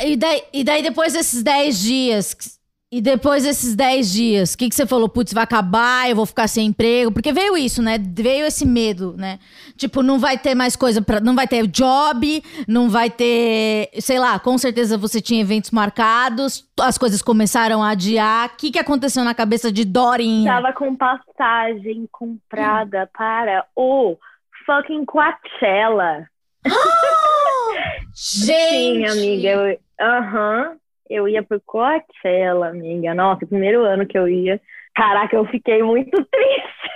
[0.05, 2.58] E daí, e daí depois desses 10 dias
[2.91, 5.11] e depois desses 10 dias, o que, que você falou?
[5.11, 7.13] Putz, vai acabar, eu vou ficar sem emprego.
[7.13, 7.99] Porque veio isso, né?
[7.99, 9.39] Veio esse medo, né?
[9.77, 13.91] Tipo, não vai ter mais coisa para, Não vai ter job, não vai ter.
[14.01, 18.47] Sei lá, com certeza você tinha eventos marcados, as coisas começaram a adiar.
[18.49, 20.51] O que, que aconteceu na cabeça de Dorinha?
[20.51, 23.09] Tava com passagem comprada hum.
[23.13, 24.17] para o
[24.65, 26.27] fucking Coachella.
[28.17, 28.71] Gente!
[28.71, 29.79] Sim, amiga.
[30.01, 30.71] Aham.
[30.71, 33.15] Uhum eu ia pro Coachella, amiga.
[33.15, 34.61] Nossa, primeiro ano que eu ia.
[34.95, 36.91] Caraca, eu fiquei muito triste.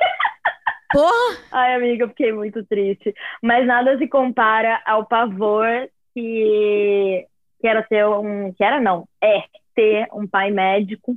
[0.92, 1.38] Porra!
[1.51, 3.14] Ai, amiga, eu fiquei muito triste.
[3.42, 7.27] Mas nada se compara ao pavor que,
[7.61, 8.53] que era ter um.
[8.53, 9.42] Que era não, é
[9.75, 11.16] ter um pai médico,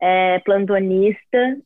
[0.00, 1.56] é, plantonista,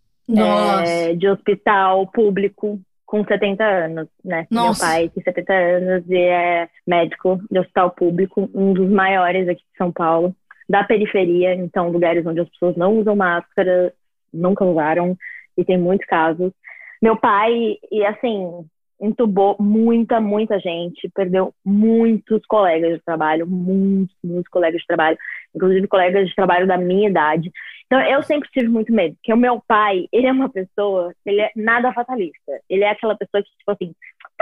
[0.86, 4.46] é, de hospital público, com 70 anos, né?
[4.50, 4.86] Nossa.
[4.86, 9.60] Meu pai tem 70 anos e é médico de hospital público, um dos maiores aqui
[9.60, 10.34] de São Paulo,
[10.68, 13.92] da periferia, então lugares onde as pessoas não usam máscara,
[14.32, 15.16] nunca usaram,
[15.56, 16.52] e tem muitos casos.
[17.00, 18.64] Meu pai, e assim,
[19.00, 25.18] entubou muita, muita gente, perdeu muitos colegas de trabalho, muitos, muitos colegas de trabalho,
[25.54, 27.50] inclusive colegas de trabalho da minha idade.
[27.86, 31.40] Então, eu sempre tive muito medo, porque o meu pai, ele é uma pessoa, ele
[31.40, 32.60] é nada fatalista.
[32.70, 33.92] Ele é aquela pessoa que, tipo assim,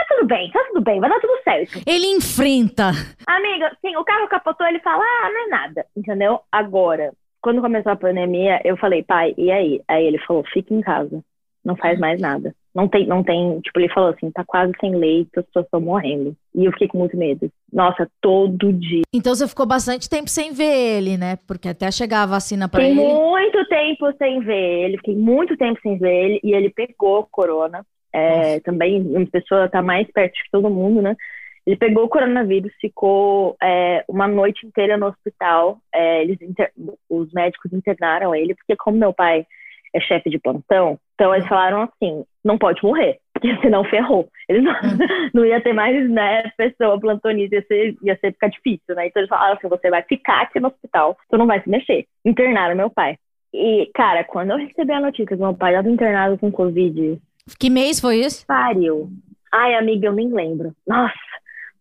[0.00, 1.80] tá tudo bem, tá tudo bem, vai dar tudo certo.
[1.86, 2.90] Ele enfrenta.
[3.26, 6.40] Amiga, sim, o carro capotou, ele fala, ah, não é nada, entendeu?
[6.50, 9.80] Agora, quando começou a pandemia, eu falei, pai, e aí?
[9.88, 11.22] Aí ele falou, fica em casa,
[11.64, 12.54] não faz mais nada.
[12.72, 15.80] Não tem, não tem, tipo, ele falou assim, tá quase sem leito, as pessoas estão
[15.80, 16.36] morrendo.
[16.54, 17.50] E eu fiquei com muito medo.
[17.72, 19.02] Nossa, todo dia.
[19.12, 21.36] Então você ficou bastante tempo sem ver ele, né?
[21.48, 23.12] Porque até chegar a vacina pra Fiquei ele.
[23.12, 27.84] muito tempo sem ver ele, fiquei muito tempo sem ver ele, e ele pegou corona.
[28.12, 31.16] É, também, uma pessoa tá mais perto de todo mundo, né?
[31.66, 35.78] Ele pegou o coronavírus, ficou é, uma noite inteira no hospital.
[35.94, 36.72] É, eles inter-
[37.08, 39.46] os médicos internaram ele, porque como meu pai
[39.94, 44.28] é chefe de plantão, então eles falaram assim, não pode morrer, porque senão ferrou.
[44.48, 44.72] Eles não,
[45.34, 49.06] não ia ter mais, né, pessoa plantonista, ia ser, ia ser ficar difícil, né?
[49.06, 52.06] Então eles falaram assim, você vai ficar aqui no hospital, tu não vai se mexer.
[52.24, 53.16] Internaram meu pai.
[53.52, 57.20] E, cara, quando eu recebi a notícia que meu pai estava internado com Covid,
[57.58, 58.46] Que mês foi isso?
[58.46, 59.10] pariu.
[59.52, 60.72] Ai, amiga, eu nem lembro.
[60.86, 61.14] Nossa,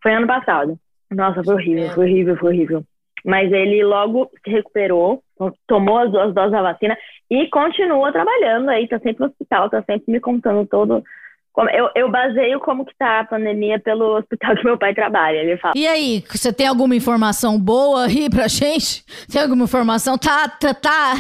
[0.02, 0.78] foi ano passado.
[1.12, 2.84] Nossa, foi horrível, foi horrível, foi horrível.
[3.26, 5.22] Mas ele logo se recuperou,
[5.68, 6.98] tomou as duas doses da vacina
[7.30, 11.04] e continua trabalhando aí, tá sempre no hospital, tá sempre me contando todo.
[11.74, 15.38] Eu, eu baseio como que tá a pandemia pelo hospital que meu pai trabalha.
[15.38, 19.04] Ele fala, E aí, você tem alguma informação boa aí pra gente?
[19.30, 20.18] Tem alguma informação?
[20.18, 21.16] Tá, tá, tá.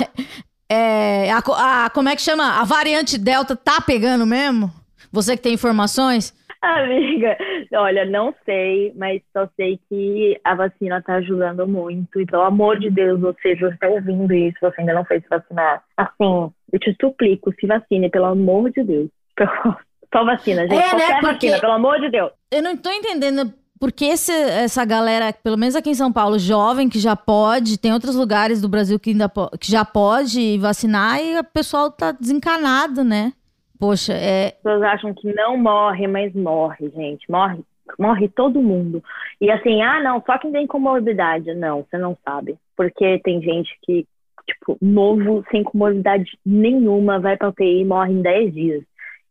[0.69, 1.38] É, a,
[1.86, 2.60] a- como é que chama?
[2.62, 4.71] A variante Delta tá pegando mesmo?
[5.12, 6.38] Você que tem informações?
[6.62, 7.38] amiga,
[7.73, 12.19] olha, não sei, mas só sei que a vacina tá ajudando muito.
[12.19, 15.82] E pelo amor de Deus, você já está ouvindo isso, você ainda não fez vacinar.
[15.95, 19.10] Assim, eu te suplico, se vacine, pelo amor de Deus.
[20.13, 20.73] Só vacina, gente.
[20.73, 22.32] É, né, Qualquer porque- vacina, pelo amor de Deus.
[22.51, 26.37] Eu não tô entendendo por que esse- essa galera, pelo menos aqui em São Paulo,
[26.37, 30.57] jovem, que já pode, tem outros lugares do Brasil que ainda po- que já pode
[30.57, 33.31] vacinar e o pessoal tá desencanado, né?
[33.79, 34.47] Poxa, é.
[34.47, 37.25] As pessoas acham que não morre, mas morre, gente.
[37.31, 37.59] Morre,
[37.97, 39.01] morre todo mundo.
[39.39, 41.53] E assim, ah, não, só quem tem comorbidade.
[41.55, 42.57] Não, você não sabe.
[42.75, 44.05] Porque tem gente que,
[44.45, 48.83] tipo, novo, sem comorbidade nenhuma, vai pra UTI e morre em 10 dias.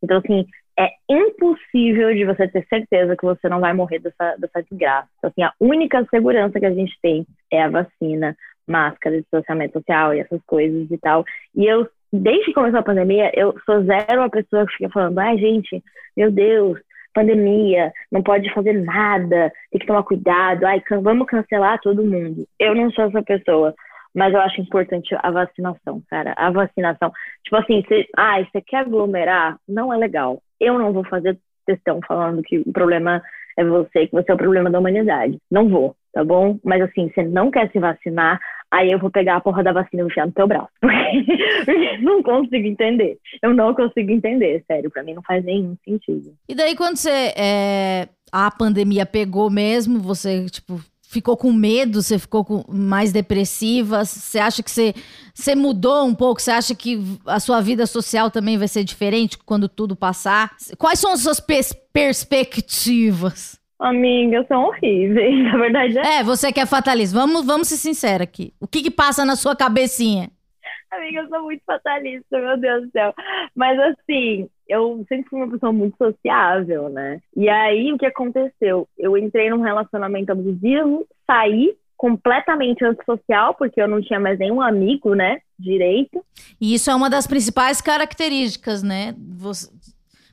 [0.03, 0.47] Então, assim,
[0.79, 5.09] é impossível de você ter certeza que você não vai morrer dessa, dessa desgraça.
[5.19, 8.37] Então, assim, a única segurança que a gente tem é a vacina,
[8.67, 11.25] máscara, distanciamento social e essas coisas e tal.
[11.57, 15.19] E eu, desde que começou a pandemia, eu sou zero a pessoa que fica falando,
[15.19, 15.83] ai, gente,
[16.17, 16.79] meu Deus,
[17.13, 22.47] pandemia, não pode fazer nada, tem que tomar cuidado, ai, vamos cancelar todo mundo.
[22.57, 23.75] Eu não sou essa pessoa.
[24.19, 26.35] Mas eu acho importante a vacinação, cara.
[26.37, 27.13] A vacinação.
[27.45, 29.57] Tipo assim, você, ai, você quer aglomerar?
[29.69, 30.43] Não é legal.
[30.59, 33.23] Eu não vou fazer questão falando que o problema
[33.57, 35.39] é você, que você é o problema da humanidade.
[35.49, 36.59] Não vou, tá bom?
[36.65, 38.41] Mas assim, você não quer se vacinar,
[38.73, 40.73] aí eu vou pegar a porra da vacina e enfiar no teu braço.
[41.65, 43.19] Porque não consigo entender.
[43.41, 44.91] Eu não consigo entender, sério.
[44.91, 46.35] Pra mim não faz nenhum sentido.
[46.49, 47.33] E daí, quando você.
[47.37, 54.05] é, a pandemia pegou mesmo, você, tipo, ficou com medo, você ficou com- mais depressiva?
[54.05, 54.95] Você acha que você,
[55.35, 56.41] você mudou um pouco?
[56.41, 60.55] Você acha que a sua vida social também vai ser diferente quando tudo passar?
[60.77, 63.59] Quais são as suas pers- perspectivas?
[63.81, 65.45] Amigas, são horríveis.
[65.53, 67.17] Na verdade, é É, você que é fatalista.
[67.19, 68.53] Vamos, vamos ser sinceros aqui.
[68.61, 70.31] O que que passa na sua cabecinha?
[70.91, 73.15] Amiga, eu sou muito fatalista, meu Deus do céu.
[73.55, 77.21] Mas assim, eu sempre fui uma pessoa muito sociável, né?
[77.37, 78.87] E aí, o que aconteceu?
[78.99, 85.15] Eu entrei num relacionamento abusivo, saí completamente antissocial, porque eu não tinha mais nenhum amigo,
[85.15, 85.39] né?
[85.59, 86.25] Direito.
[86.61, 89.15] E isso é uma das principais características, né?
[89.37, 89.69] Você,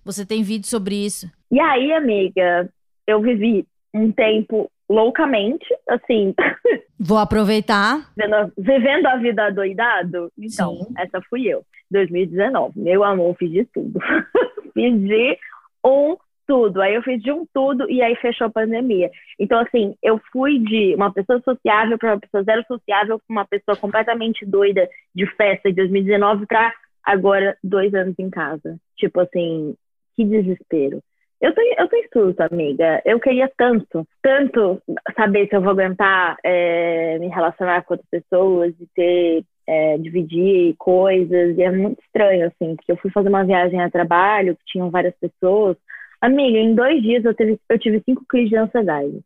[0.03, 1.29] você tem vídeo sobre isso.
[1.51, 2.69] E aí, amiga,
[3.07, 6.33] eu vivi um tempo loucamente, assim,
[6.99, 8.09] Vou aproveitar.
[8.57, 10.31] vivendo, a vida doidado.
[10.37, 10.93] Então, Sim.
[10.97, 12.79] essa fui eu, 2019.
[12.79, 13.99] Meu amor, fiz de tudo.
[14.73, 15.37] fiz de
[15.83, 16.15] um
[16.47, 16.81] tudo.
[16.81, 19.11] Aí eu fiz de um tudo e aí fechou a pandemia.
[19.39, 23.45] Então, assim, eu fui de uma pessoa sociável para uma pessoa zero sociável, para uma
[23.45, 28.77] pessoa completamente doida de festa de 2019 para agora dois anos em casa.
[28.95, 29.75] Tipo assim,
[30.15, 31.01] que desespero.
[31.41, 33.01] Eu tô, eu tô em surto, amiga.
[33.05, 34.81] Eu queria tanto, tanto
[35.15, 40.75] saber se eu vou aguentar é, me relacionar com outras pessoas e ter, é, dividir
[40.77, 41.57] coisas.
[41.57, 44.89] E é muito estranho, assim, porque eu fui fazer uma viagem a trabalho, que tinham
[44.89, 45.77] várias pessoas,
[46.25, 49.19] Amiga, em dois dias eu, teve, eu tive cinco crises de ansiedade.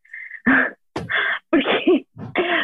[1.50, 2.06] porque,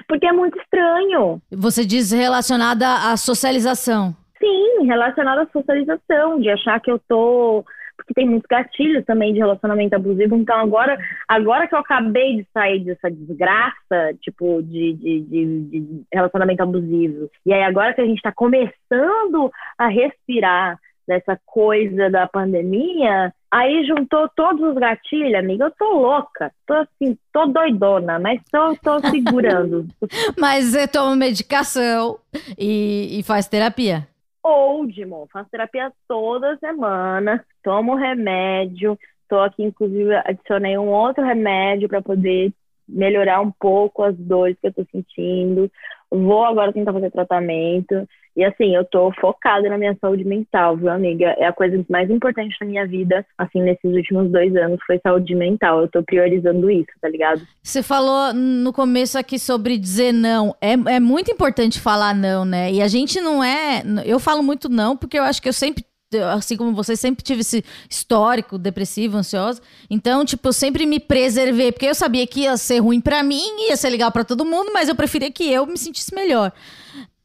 [0.10, 1.42] porque é muito estranho.
[1.52, 4.14] Você diz relacionada à socialização.
[4.38, 7.64] Sim, relacionada à socialização, de achar que eu tô.
[7.96, 10.36] Porque tem muitos gatilhos também de relacionamento abusivo.
[10.36, 16.04] Então, agora, agora que eu acabei de sair dessa desgraça, tipo, de, de, de, de
[16.14, 22.28] relacionamento abusivo, e aí agora que a gente tá começando a respirar dessa coisa da
[22.28, 25.66] pandemia, aí juntou todos os gatilhos, amiga.
[25.66, 29.88] Eu tô louca, tô assim, tô doidona, mas tô, tô segurando.
[30.38, 32.18] mas você toma medicação
[32.58, 34.08] e, e faz terapia?
[34.48, 38.96] Oldmo, faço terapia toda semana, tomo remédio,
[39.28, 42.54] tô aqui, inclusive, adicionei um outro remédio para poder
[42.88, 45.72] melhorar um pouco as dores que eu tô sentindo.
[46.16, 48.08] Vou agora tentar fazer tratamento.
[48.36, 51.28] E assim, eu tô focada na minha saúde mental, viu, amiga?
[51.38, 55.34] É a coisa mais importante da minha vida, assim, nesses últimos dois anos, foi saúde
[55.34, 55.82] mental.
[55.82, 57.42] Eu tô priorizando isso, tá ligado?
[57.64, 60.54] Você falou no começo aqui sobre dizer não.
[60.62, 62.72] É, é muito importante falar não, né?
[62.74, 63.82] E a gente não é.
[64.06, 65.86] Eu falo muito não, porque eu acho que eu sempre
[66.24, 69.62] assim como você, sempre tive esse histórico depressivo, ansioso.
[69.90, 73.44] Então, tipo, eu sempre me preservei, porque eu sabia que ia ser ruim para mim,
[73.68, 76.52] ia ser legal para todo mundo, mas eu preferia que eu me sentisse melhor.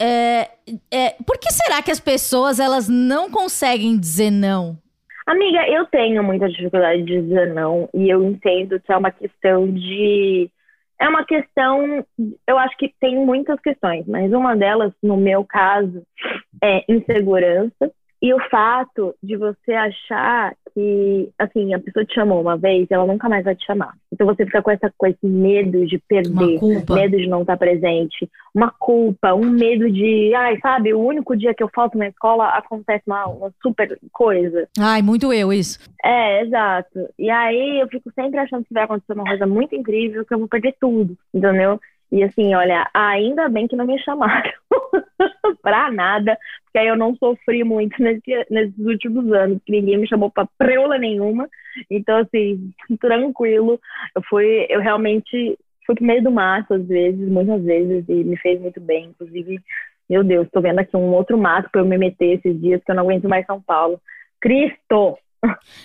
[0.01, 0.51] É,
[0.91, 4.79] é, por que será que as pessoas elas não conseguem dizer não?
[5.27, 9.71] Amiga, eu tenho muita dificuldade de dizer não e eu entendo que é uma questão
[9.71, 10.51] de
[11.01, 12.05] é uma questão,
[12.47, 16.03] eu acho que tem muitas questões, mas uma delas, no meu caso,
[16.63, 17.91] é insegurança.
[18.23, 23.07] E o fato de você achar que, assim, a pessoa te chamou uma vez, ela
[23.07, 23.95] nunca mais vai te chamar.
[24.13, 28.31] Então você fica com, essa, com esse medo de perder, medo de não estar presente,
[28.55, 32.49] uma culpa, um medo de, ai, sabe, o único dia que eu falto na escola
[32.49, 34.69] acontece uma, uma super coisa.
[34.79, 35.79] Ai, muito eu isso.
[36.05, 37.09] É, exato.
[37.19, 40.39] E aí eu fico sempre achando que vai acontecer uma coisa muito incrível, que eu
[40.39, 41.81] vou perder tudo, entendeu?
[42.13, 44.51] E assim, olha, ainda bem que não me chamaram
[45.63, 50.09] pra nada, porque aí eu não sofri muito nesse, nesses últimos anos, que ninguém me
[50.09, 51.49] chamou pra preula nenhuma.
[51.89, 53.81] Então, assim, tranquilo.
[54.15, 58.37] Eu fui, eu realmente fui pro meio do mato às vezes, muitas vezes, e me
[58.37, 59.07] fez muito bem.
[59.07, 59.61] Inclusive,
[60.09, 62.91] meu Deus, tô vendo aqui um outro mato pra eu me meter esses dias, que
[62.91, 64.01] eu não aguento mais São Paulo.
[64.41, 65.17] Cristo!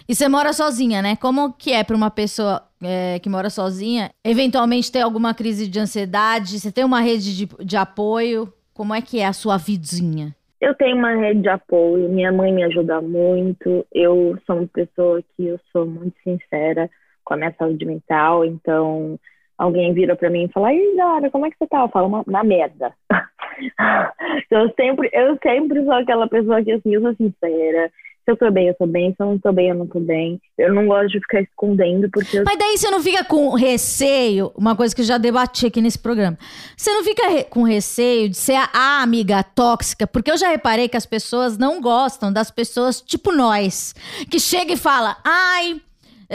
[0.08, 1.16] E você mora sozinha, né?
[1.16, 5.80] Como que é para uma pessoa é, que mora sozinha, eventualmente ter alguma crise de
[5.80, 6.60] ansiedade?
[6.60, 8.52] Você tem uma rede de, de apoio?
[8.74, 10.36] Como é que é a sua vidinha?
[10.60, 13.86] Eu tenho uma rede de apoio, minha mãe me ajuda muito.
[13.94, 16.90] Eu sou uma pessoa que eu sou muito sincera
[17.24, 19.20] com a minha saúde mental, então
[19.58, 22.24] alguém vira para mim e fala: "Ei, Dora, como é que você tá?" Eu falo:
[22.28, 22.94] "Na merda".
[24.46, 27.92] então, eu sempre, eu sempre sou aquela pessoa que assim, eu sou sincera.
[28.26, 29.12] Se eu tô bem, eu tô bem.
[29.12, 30.42] Se eu não tô bem, eu não tô bem.
[30.58, 32.42] Eu não gosto de ficar escondendo, porque.
[32.42, 36.00] Mas daí você não fica com receio, uma coisa que eu já debati aqui nesse
[36.00, 36.36] programa.
[36.76, 40.90] Você não fica re com receio de ser a amiga tóxica, porque eu já reparei
[40.90, 43.94] que as pessoas não gostam das pessoas tipo nós,
[44.30, 45.80] que chega e fala: ai.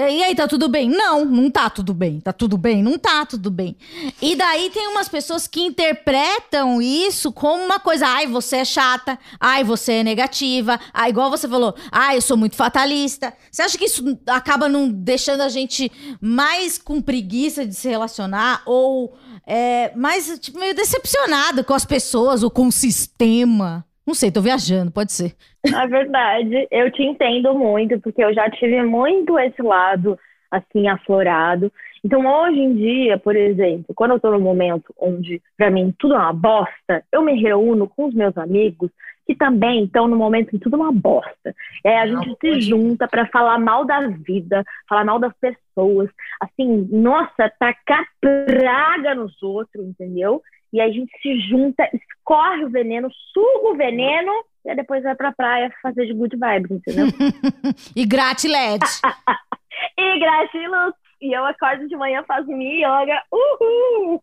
[0.01, 0.89] É, e aí, tá tudo bem?
[0.89, 2.21] Não, não tá tudo bem.
[2.21, 2.83] Tá tudo bem?
[2.83, 3.77] Não tá tudo bem.
[4.23, 8.07] E daí tem umas pessoas que interpretam isso como uma coisa.
[8.07, 9.19] Ai, você é chata.
[9.39, 10.81] Ai, você é negativa.
[10.95, 11.75] Ah, igual você falou.
[11.93, 13.35] Ai, eu sou muito fatalista.
[13.53, 18.63] Você acha que isso acaba não deixando a gente mais com preguiça de se relacionar?
[18.65, 19.15] Ou
[19.47, 23.85] é, mais, tipo, meio decepcionado com as pessoas ou com o sistema?
[24.07, 25.35] Não sei, tô viajando, pode ser.
[25.71, 30.19] Na verdade, eu te entendo muito, porque eu já tive muito esse lado,
[30.51, 31.73] assim, aflorado.
[32.05, 36.15] Então, hoje em dia, por exemplo, quando eu tô num momento onde, pra mim, tudo
[36.15, 38.91] é uma bosta, eu me reúno com os meus amigos
[39.27, 41.55] que também estão no momento que tudo é uma bosta.
[41.85, 46.11] E aí a gente se junta para falar mal da vida, falar mal das pessoas,
[46.41, 50.43] assim, nossa, tacar praga nos outros, entendeu?
[50.73, 54.33] E aí a gente se junta, escorre o veneno, suga o veneno
[54.65, 57.07] e depois vai pra praia fazer de good vibes, entendeu?
[57.97, 59.01] e gratilete.
[59.99, 60.95] e gratiluz.
[61.21, 64.23] E eu acordo de manhã, faço minha yoga, uhul!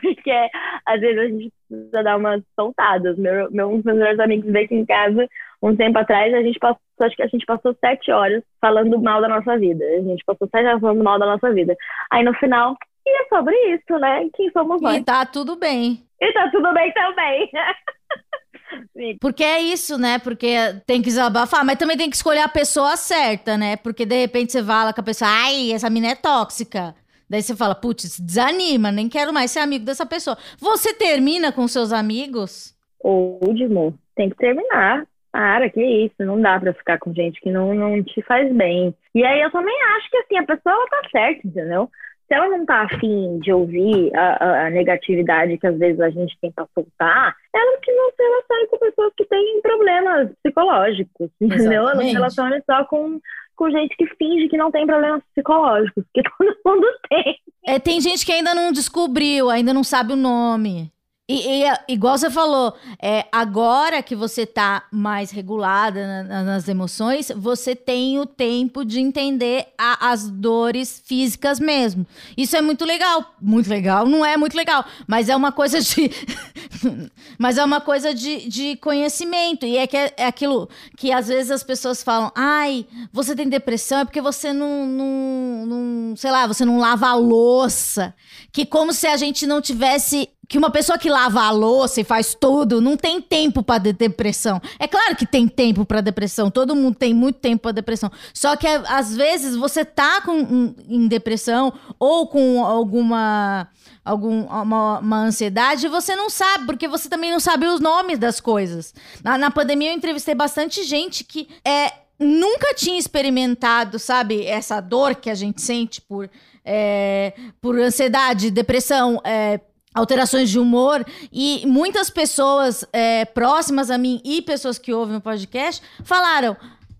[0.00, 0.50] Porque
[0.84, 3.16] às vezes a gente precisa dar umas soltadas.
[3.16, 5.28] Meu, meu, um dos meus melhores amigos veio aqui em casa
[5.64, 9.22] um tempo atrás, a gente passou, acho que a gente passou sete horas falando mal
[9.22, 9.82] da nossa vida.
[9.82, 11.74] A gente passou sete horas falando mal da nossa vida.
[12.10, 12.76] Aí no final,
[13.06, 14.28] e é sobre isso, né?
[14.34, 14.96] Quem somos nós?
[14.96, 16.02] E tá tudo bem.
[16.20, 17.50] E tá tudo bem também.
[19.20, 20.18] Porque é isso, né?
[20.18, 20.54] Porque
[20.86, 23.76] tem que desabafar, mas também tem que escolher a pessoa certa, né?
[23.76, 26.94] Porque de repente você fala com a pessoa, ai, essa mina é tóxica.
[27.28, 30.36] Daí você fala, putz, desanima, nem quero mais ser amigo dessa pessoa.
[30.58, 32.74] Você termina com seus amigos?
[33.02, 35.04] Último, tem que terminar.
[35.32, 38.94] Para, que isso, não dá pra ficar com gente que não, não te faz bem.
[39.12, 41.90] E aí eu também acho que assim, a pessoa ela tá certa, entendeu?
[42.34, 46.36] Se ela não tá afim de ouvir a, a, negatividade que às vezes a gente
[46.40, 51.82] tem pra soltar, ela que não se relacione com pessoas que têm problemas psicológicos, entendeu?
[51.82, 52.12] Ela se Exatamente.
[52.12, 53.20] relacione só com,
[53.54, 57.38] com gente que finge que não tem problemas psicológicos, porque todo mundo tem.
[57.64, 60.90] É, tem gente que ainda não descobriu, ainda não sabe o nome.
[61.26, 66.42] E, e, é, igual você falou, é, agora que você tá mais regulada na- na-
[66.42, 72.06] nas emoções, você tem o tempo de entender a- as dores físicas mesmo.
[72.36, 73.34] Isso é muito legal.
[73.40, 76.10] Muito legal, não é muito legal, mas é uma coisa de.
[77.38, 79.64] mas é uma coisa de, de conhecimento.
[79.64, 83.48] E é, que é, é aquilo que às vezes as pessoas falam: ai, você tem
[83.48, 88.14] depressão é porque você não, não, não sei lá, você não lava a louça.
[88.52, 90.28] Que como se a gente não tivesse.
[90.48, 93.92] Que uma pessoa que lava a louça e faz tudo não tem tempo pra de-
[93.92, 94.60] depressão.
[94.78, 98.10] É claro que tem tempo pra depressão, todo mundo tem muito tempo pra depressão.
[98.34, 103.68] Só que é, às vezes você tá com, em- em depressão ou com alguma
[104.04, 108.18] algum, uma, uma ansiedade, e você não sabe, porque você também não sabe os nomes
[108.18, 108.92] das coisas.
[109.22, 111.90] Na, na pandemia eu entrevistei bastante gente que é,
[112.20, 116.28] nunca tinha experimentado, sabe, essa dor que a gente sente por,
[116.62, 117.32] é,
[117.62, 119.58] por ansiedade, depressão, é,
[119.94, 125.20] alterações de humor e muitas pessoas é, próximas a mim e pessoas que ouvem o
[125.20, 126.56] podcast falaram: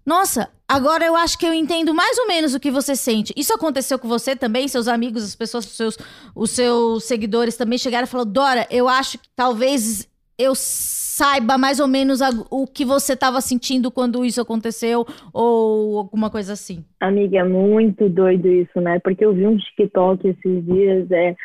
[0.07, 3.33] Nossa, agora eu acho que eu entendo mais ou menos o que você sente.
[3.37, 4.69] Isso aconteceu com você também?
[4.69, 5.99] Seus amigos, as pessoas, os seus,
[6.35, 11.79] os seus seguidores também chegaram e falaram: Dora, eu acho que talvez eu saiba mais
[11.79, 16.85] ou menos a- o que você estava sentindo quando isso aconteceu ou alguma coisa assim.
[17.01, 18.99] Amiga, é muito doido isso, né?
[18.99, 21.37] Porque eu vi um TikTok esses dias, é,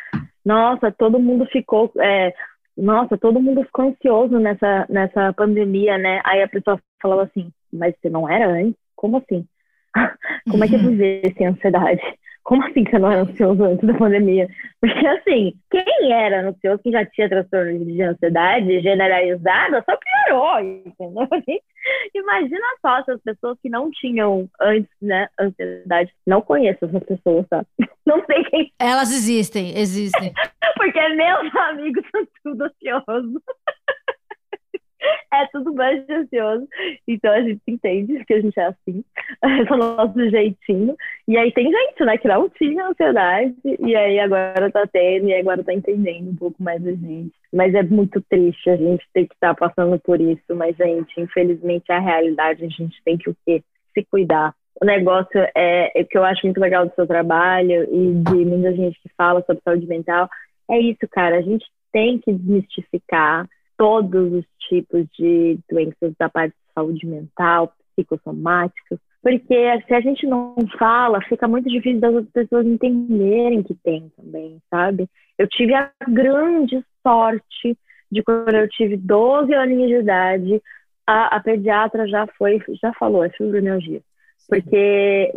[0.45, 2.33] nossa, todo mundo ficou, é,
[2.77, 6.21] nossa, todo mundo ficou ansioso nessa, nessa pandemia, né?
[6.23, 8.79] Aí a pessoa falava assim, mas você não era antes?
[8.95, 9.45] Como assim?
[10.49, 12.01] Como é que você sem ansiedade?
[12.43, 14.47] Como assim que você não era ansioso antes da pandemia?
[14.81, 21.27] Porque assim, quem era ansioso, que já tinha transtorno de ansiedade generalizada, só piorou, entendeu?
[22.15, 26.11] Imagina só se as pessoas que não tinham antes, né, ansiedade.
[26.25, 27.65] Não conheço essas pessoas, tá?
[28.05, 30.33] Não sei quem, Elas existem, existem.
[30.75, 33.41] porque meus amigos são tudo ansiosos.
[35.31, 36.67] É tudo de ansioso.
[37.07, 39.03] Então a gente entende que a gente é assim.
[39.61, 40.95] Esse nosso jeitinho.
[41.27, 43.55] E aí tem gente, né, que não tinha ansiedade.
[43.63, 47.31] E aí agora tá tendo, e agora tá entendendo um pouco mais a gente.
[47.53, 50.55] Mas é muito triste a gente ter que estar passando por isso.
[50.55, 52.65] Mas, gente, infelizmente é a realidade.
[52.65, 53.63] A gente tem que o quê?
[53.93, 54.53] Se cuidar.
[54.81, 58.73] O negócio é, é que eu acho muito legal do seu trabalho e de muita
[58.73, 60.29] gente que fala sobre saúde mental.
[60.69, 61.37] É isso, cara.
[61.37, 63.47] A gente tem que desmistificar
[63.79, 70.27] todos os tipos de doenças da parte de saúde mental, psicossomáticas, porque se a gente
[70.27, 75.07] não fala, fica muito difícil das outras pessoas entenderem que tem também, sabe?
[75.37, 77.77] Eu tive a grande sorte
[78.11, 80.61] de quando eu tive 12 aninhos de idade,
[81.07, 84.01] a, a pediatra já foi, já falou, é fibromialgia.
[84.47, 85.33] Porque,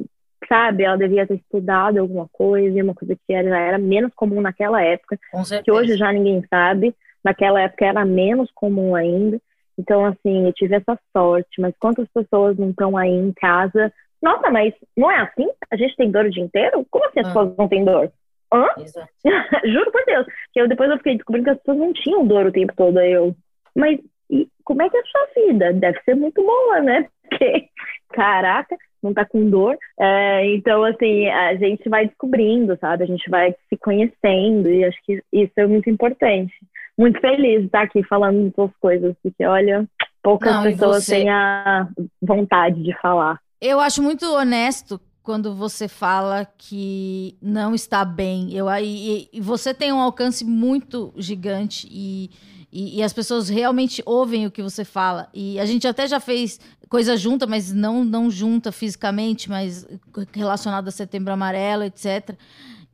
[0.49, 4.83] sabe, ela devia ter estudado alguma coisa, uma coisa que era, era menos comum naquela
[4.83, 5.19] época,
[5.65, 6.95] que hoje já ninguém sabe.
[7.25, 9.39] Naquela época era menos comum ainda.
[9.79, 11.61] Então, assim, eu tive essa sorte.
[11.61, 13.93] Mas quantas pessoas não estão aí em casa?
[14.23, 15.49] Nossa, mas não é assim?
[15.71, 16.87] A gente tem dor o dia inteiro?
[16.91, 17.29] Como assim as Ah.
[17.31, 18.13] pessoas não têm dor?
[18.53, 18.67] Hã?
[19.65, 20.27] Juro por Deus.
[20.53, 22.99] Que eu depois eu fiquei descobrindo que as pessoas não tinham dor o tempo todo.
[22.99, 23.35] Aí eu,
[23.75, 23.99] mas
[24.31, 25.73] e como é que é a sua vida?
[25.73, 27.09] Deve ser muito boa, né?
[27.29, 27.69] Porque,
[28.13, 29.77] caraca, não tá com dor.
[29.99, 33.05] É, então, assim, a gente vai descobrindo, sabe?
[33.05, 36.53] A gente vai se conhecendo e acho que isso é muito importante.
[36.99, 39.89] Muito feliz de estar aqui falando dessas coisas, porque, olha,
[40.23, 41.89] poucas Não, pessoas você- têm a
[42.21, 43.39] vontade de falar.
[43.61, 48.53] Eu acho muito honesto quando você fala que não está bem.
[48.53, 52.29] Eu, e, e você tem um alcance muito gigante e,
[52.73, 55.29] e, e as pessoas realmente ouvem o que você fala.
[55.33, 59.87] E a gente até já fez coisa junta, mas não, não junta fisicamente, mas
[60.33, 62.37] relacionado a Setembro Amarelo, etc.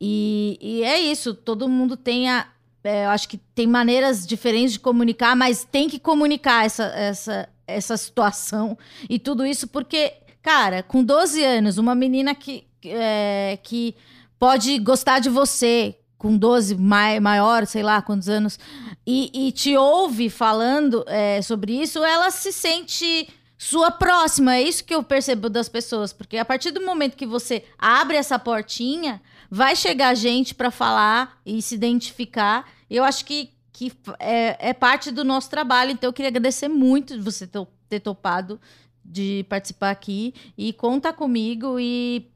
[0.00, 2.46] E, e é isso, todo mundo tem a.
[2.88, 7.48] é, eu acho que tem maneiras diferentes de comunicar, mas tem que comunicar essa, essa,
[7.66, 8.78] essa situação
[9.08, 13.94] e tudo isso, porque Cara, com 12 anos, uma menina que, é, que
[14.38, 18.58] pode gostar de você, com 12, mai, maior, sei lá quantos anos,
[19.06, 23.28] e, e te ouve falando é, sobre isso, ela se sente
[23.58, 24.54] sua próxima.
[24.54, 28.16] É isso que eu percebo das pessoas, porque a partir do momento que você abre
[28.16, 29.20] essa portinha,
[29.50, 32.66] vai chegar gente para falar e se identificar.
[32.90, 37.16] Eu acho que, que é, é parte do nosso trabalho, então eu queria agradecer muito
[37.16, 38.60] de você ter ter topado
[39.04, 40.34] de participar aqui.
[40.56, 42.26] E conta comigo e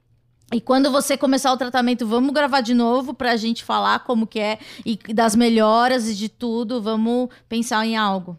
[0.55, 4.39] e quando você começar o tratamento, vamos gravar de novo pra gente falar como que
[4.39, 6.83] é e das melhoras e de tudo.
[6.83, 8.37] Vamos pensar em algo.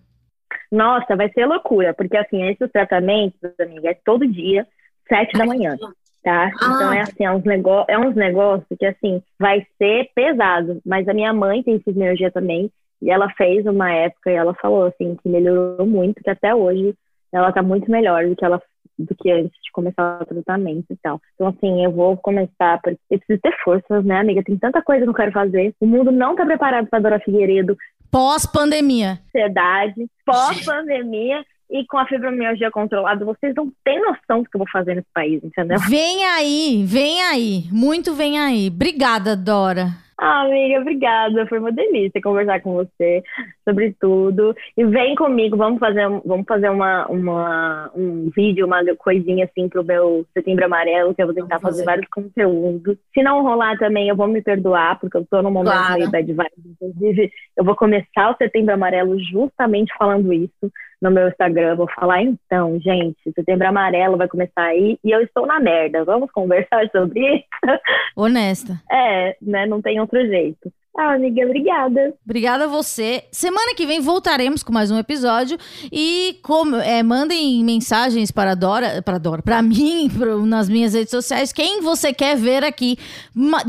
[0.72, 4.68] Nossa, vai ser loucura, porque assim, esses tratamentos, amiga, é todo dia,
[5.08, 5.76] sete da manhã,
[6.24, 6.50] tá?
[6.56, 6.96] Então Ah.
[6.98, 7.44] é assim, é uns,
[7.88, 10.80] é uns negócios que assim, vai ser pesado.
[10.86, 12.72] Mas a minha mãe tem fibromialgia também,
[13.02, 16.94] e ela fez uma época e ela falou assim que melhorou muito, que até hoje
[17.32, 18.62] ela tá muito melhor do que ela
[18.98, 21.20] do que antes de começar o tratamento e tal.
[21.34, 24.44] Então, assim, eu vou começar, porque eu preciso ter forças, né, amiga?
[24.44, 25.74] Tem tanta coisa que eu quero fazer.
[25.82, 27.76] O mundo não tá preparado pra Dora Figueiredo,
[28.12, 29.20] Pós-pandemia.
[29.28, 34.70] ansiedade, pós-pandemia e com a fibromialgia controlada, vocês não têm noção do que eu vou
[34.72, 35.78] fazer nesse país, entendeu?
[35.90, 37.64] Vem aí, vem aí.
[37.72, 38.68] Muito vem aí.
[38.68, 39.88] Obrigada, Dora.
[40.16, 41.46] Ah, amiga, obrigada.
[41.48, 43.24] Foi uma delícia conversar com você
[43.68, 44.56] sobre tudo.
[44.78, 49.68] E vem comigo, vamos fazer, um- vamos fazer uma, uma, um vídeo, uma coisinha assim
[49.68, 51.86] pro meu setembro amarelo, que eu vou tentar fazer fazer.
[51.86, 52.96] vários conteúdos.
[53.14, 55.94] Se não rolar também, eu vou me perdoar, porque eu tô num momento Claro.
[55.98, 56.66] meio bad vibes.
[56.82, 60.72] Inclusive, eu vou começar o setembro amarelo justamente falando isso
[61.04, 61.76] no meu Instagram.
[61.76, 66.04] Vou falar, então, gente, setembro amarelo vai começar aí e eu estou na merda.
[66.06, 67.46] Vamos conversar sobre isso?
[68.16, 68.82] Honesta.
[68.92, 69.66] É, né?
[69.66, 70.72] Não tem outro jeito.
[70.96, 72.14] Ah, amiga, obrigada.
[72.24, 73.24] Obrigada a você.
[73.32, 75.58] Semana que vem voltaremos com mais um episódio.
[75.92, 80.94] E como, é, mandem mensagens para a Dora, para Dora, para mim, pro- nas minhas
[80.94, 82.96] redes sociais, quem você quer ver aqui.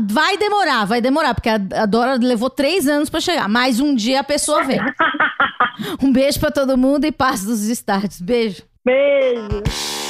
[0.07, 3.49] Vai demorar, vai demorar, porque a, a Dora levou três anos para chegar.
[3.49, 4.77] Mas um dia a pessoa vem.
[6.01, 8.21] Um beijo para todo mundo e paz dos estádios.
[8.21, 8.63] Beijo.
[8.83, 10.04] Beijo.